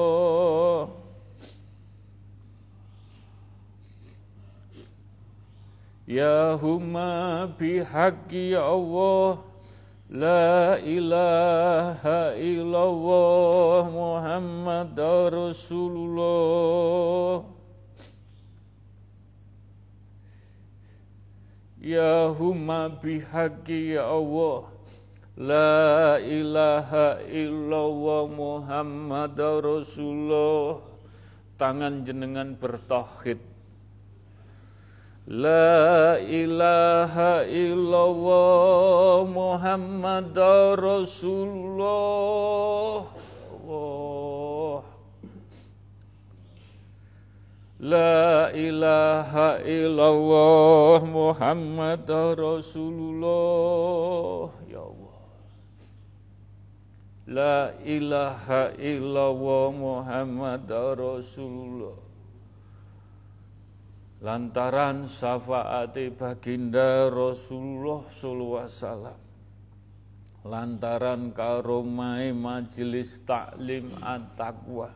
[6.14, 9.42] Ya huma bihaqi ya Allah
[10.14, 14.94] La ilaha illallah Muhammad
[15.34, 16.30] Rasulullah.
[21.82, 24.70] Ya huma bihaqi ya Allah
[25.34, 29.34] La ilaha illallah Muhammad
[29.66, 30.78] Rasulullah.
[31.58, 33.53] Tangan jenengan bertauhid
[35.24, 40.36] La ilaha illallah Muhammad
[40.76, 41.88] Rasulullah.
[47.80, 52.04] La ilaha illallah Muhammad
[52.36, 53.32] Rasulullah.
[54.68, 55.24] Ya Allah.
[57.32, 60.68] La ilaha illallah Muhammad
[61.00, 62.03] Rasulullah
[64.24, 69.20] lantaran syafaati baginda Rasulullah sallallahu alaihi wasallam.
[70.44, 74.92] Lantaran karomai majelis taklim at-taqwa.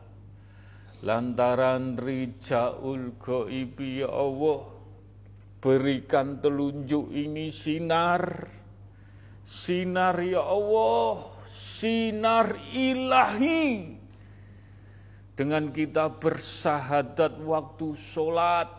[1.04, 4.64] Lantaran rijaul ghaibi ya Allah
[5.60, 8.48] berikan telunjuk ini sinar.
[9.44, 13.96] Sinar ya Allah sinar ilahi.
[15.32, 18.77] Dengan kita bersahadat waktu sholat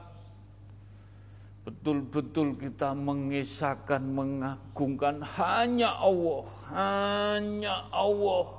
[1.70, 5.22] betul-betul kita mengisahkan, mengagungkan.
[5.22, 8.58] Hanya Allah, hanya Allah.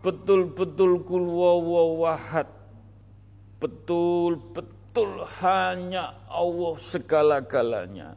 [0.00, 2.48] Betul-betul kulwawawahad,
[3.60, 8.16] betul-betul hanya Allah segala-galanya.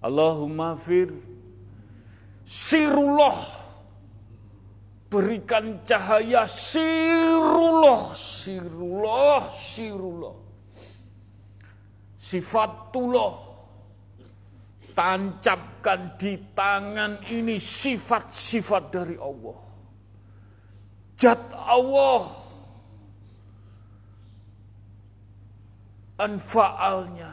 [0.00, 1.12] Allahumma fir.
[2.48, 3.60] Sirullah.
[5.12, 8.16] Berikan cahaya sirullah.
[8.16, 10.41] Sirullah sirullah
[12.32, 13.52] sifatullah.
[14.92, 19.56] Tancapkan di tangan ini sifat-sifat dari Allah.
[21.16, 22.28] Jat Allah.
[26.20, 27.32] Anfa'alnya.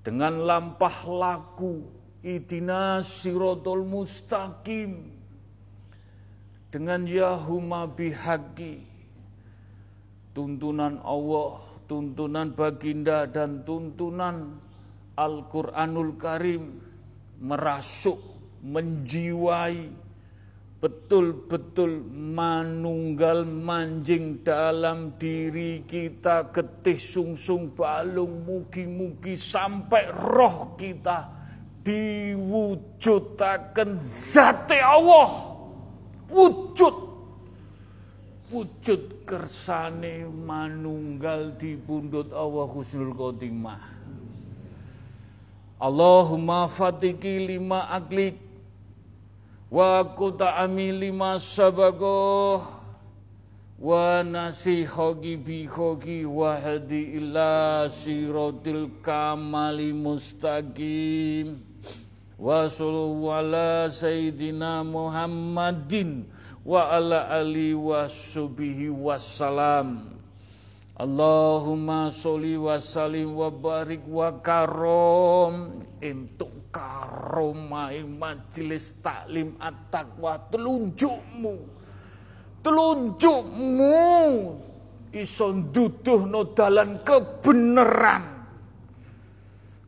[0.00, 1.84] Dengan lampah laku.
[2.24, 5.12] Idina sirotol mustaqim.
[6.72, 8.80] Dengan yahuma bihaqi.
[10.32, 14.60] Tuntunan Allah tuntunan baginda dan tuntunan
[15.18, 16.78] Al-Quranul Karim
[17.40, 18.20] merasuk,
[18.62, 19.90] menjiwai,
[20.78, 31.34] betul-betul manunggal manjing dalam diri kita getih sungsung balung mugi-mugi sampai roh kita
[31.82, 35.58] diwujudakan zati Allah.
[36.28, 37.07] Wujud
[38.48, 43.80] wujud kersane manunggal di pundut Allah husnul khotimah.
[45.78, 48.34] Allahumma fatiki lima aklik
[49.70, 52.64] wa kuta'ami lima sabagoh
[53.78, 61.62] wa nasihogi bihogi wa hadi ila sirotil kamali mustaqim
[62.34, 66.26] wa sallallahu ala sayyidina Muhammadin
[66.64, 70.18] wa ala ali wa subihi wassalam
[70.98, 75.86] Allahumma sholli wa salim wa barik wa karom.
[76.02, 80.50] Untuk karomai majelis taklim at-taqwa.
[80.50, 81.54] Telunjukmu.
[82.66, 83.94] Telunjukmu.
[85.14, 88.34] Ison duduh no dalan kebenaran.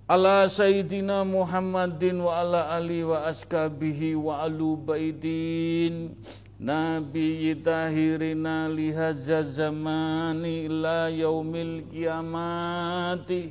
[0.07, 6.15] Ala sayyidina Muhammadin wa ala ali wa askabihi wa alu baidin
[6.61, 13.49] Nabi tahirina lihaza zamani ila yaumil kiamati.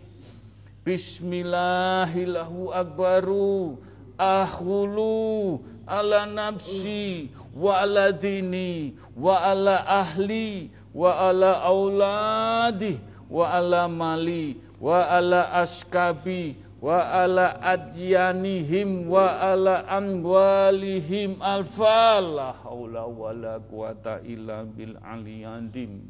[0.85, 3.77] Bismillahillahu akbaru.
[4.17, 5.57] Ahulu
[5.87, 12.99] ala nafsi wa ala dini wa ala ahli wa ala auladi
[13.31, 23.03] wa ala mali wa ala askabi wa ala adyanihim wa ala amwalihim alfa la haula
[23.03, 26.07] wala quwata illa bil aliyandim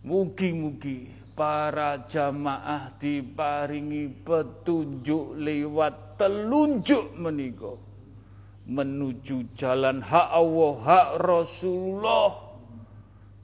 [0.00, 7.76] Mugi-mugi para jamaah diparingi petunjuk lewat telunjuk menika
[8.64, 12.47] menuju jalan hak Allah hak Rasulullah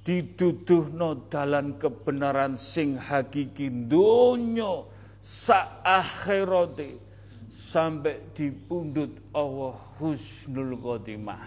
[0.04, 4.84] no dalan kebenaran sing hakiki donya
[5.24, 7.00] sa akhirate
[7.48, 11.40] sampai dipundut Allah husnul khotimah.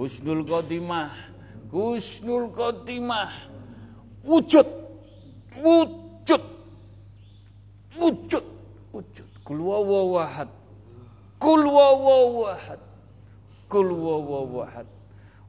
[0.00, 1.12] Husnul khotimah
[1.68, 3.52] husnul khotimah.
[4.24, 4.68] Wujud
[5.60, 6.44] wujud
[8.00, 8.44] wujud
[8.92, 9.28] wujud.
[9.44, 10.48] Kul wawahad
[11.40, 12.80] kul wawahad
[13.68, 14.86] kul wawahad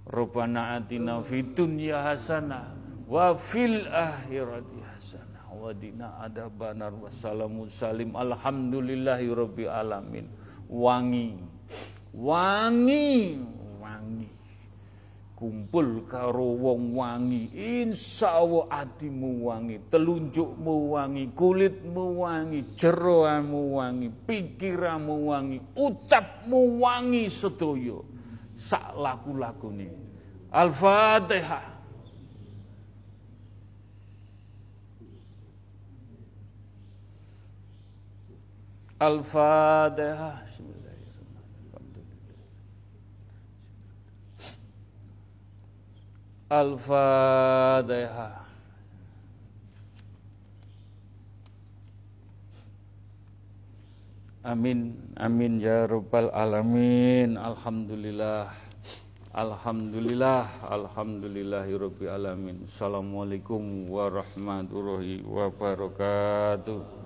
[0.08, 2.74] Rabbana atina fid dunya hasanah
[3.06, 8.16] wa fil akhirati hasanah wa dina adzabannar wassalamu salim.
[8.18, 10.26] Alhamdulillahi rabbil alamin.
[10.68, 11.38] Wangi.
[12.18, 13.38] Wangi.
[13.78, 14.30] Wangi.
[15.38, 17.50] Kumpul karo wong wangi.
[17.54, 28.02] Insya Allah atimu wangi telunjukmu wangi kulitmu wangi jeroanmu wangi pikiranmu wangi ucapmu wangi sedaya
[28.62, 30.12] sak laku-lakune
[30.52, 31.64] Al-Fatihah.
[39.00, 40.44] Al-Fatihah.
[46.52, 48.41] Al-Fatihah.
[54.42, 57.38] Amin, amin ya rabbal alamin.
[57.38, 58.50] Alhamdulillah.
[59.38, 62.66] Alhamdulillah, alhamdulillahirabbil alamin.
[62.66, 67.01] Assalamualaikum warahmatullahi wabarakatuh.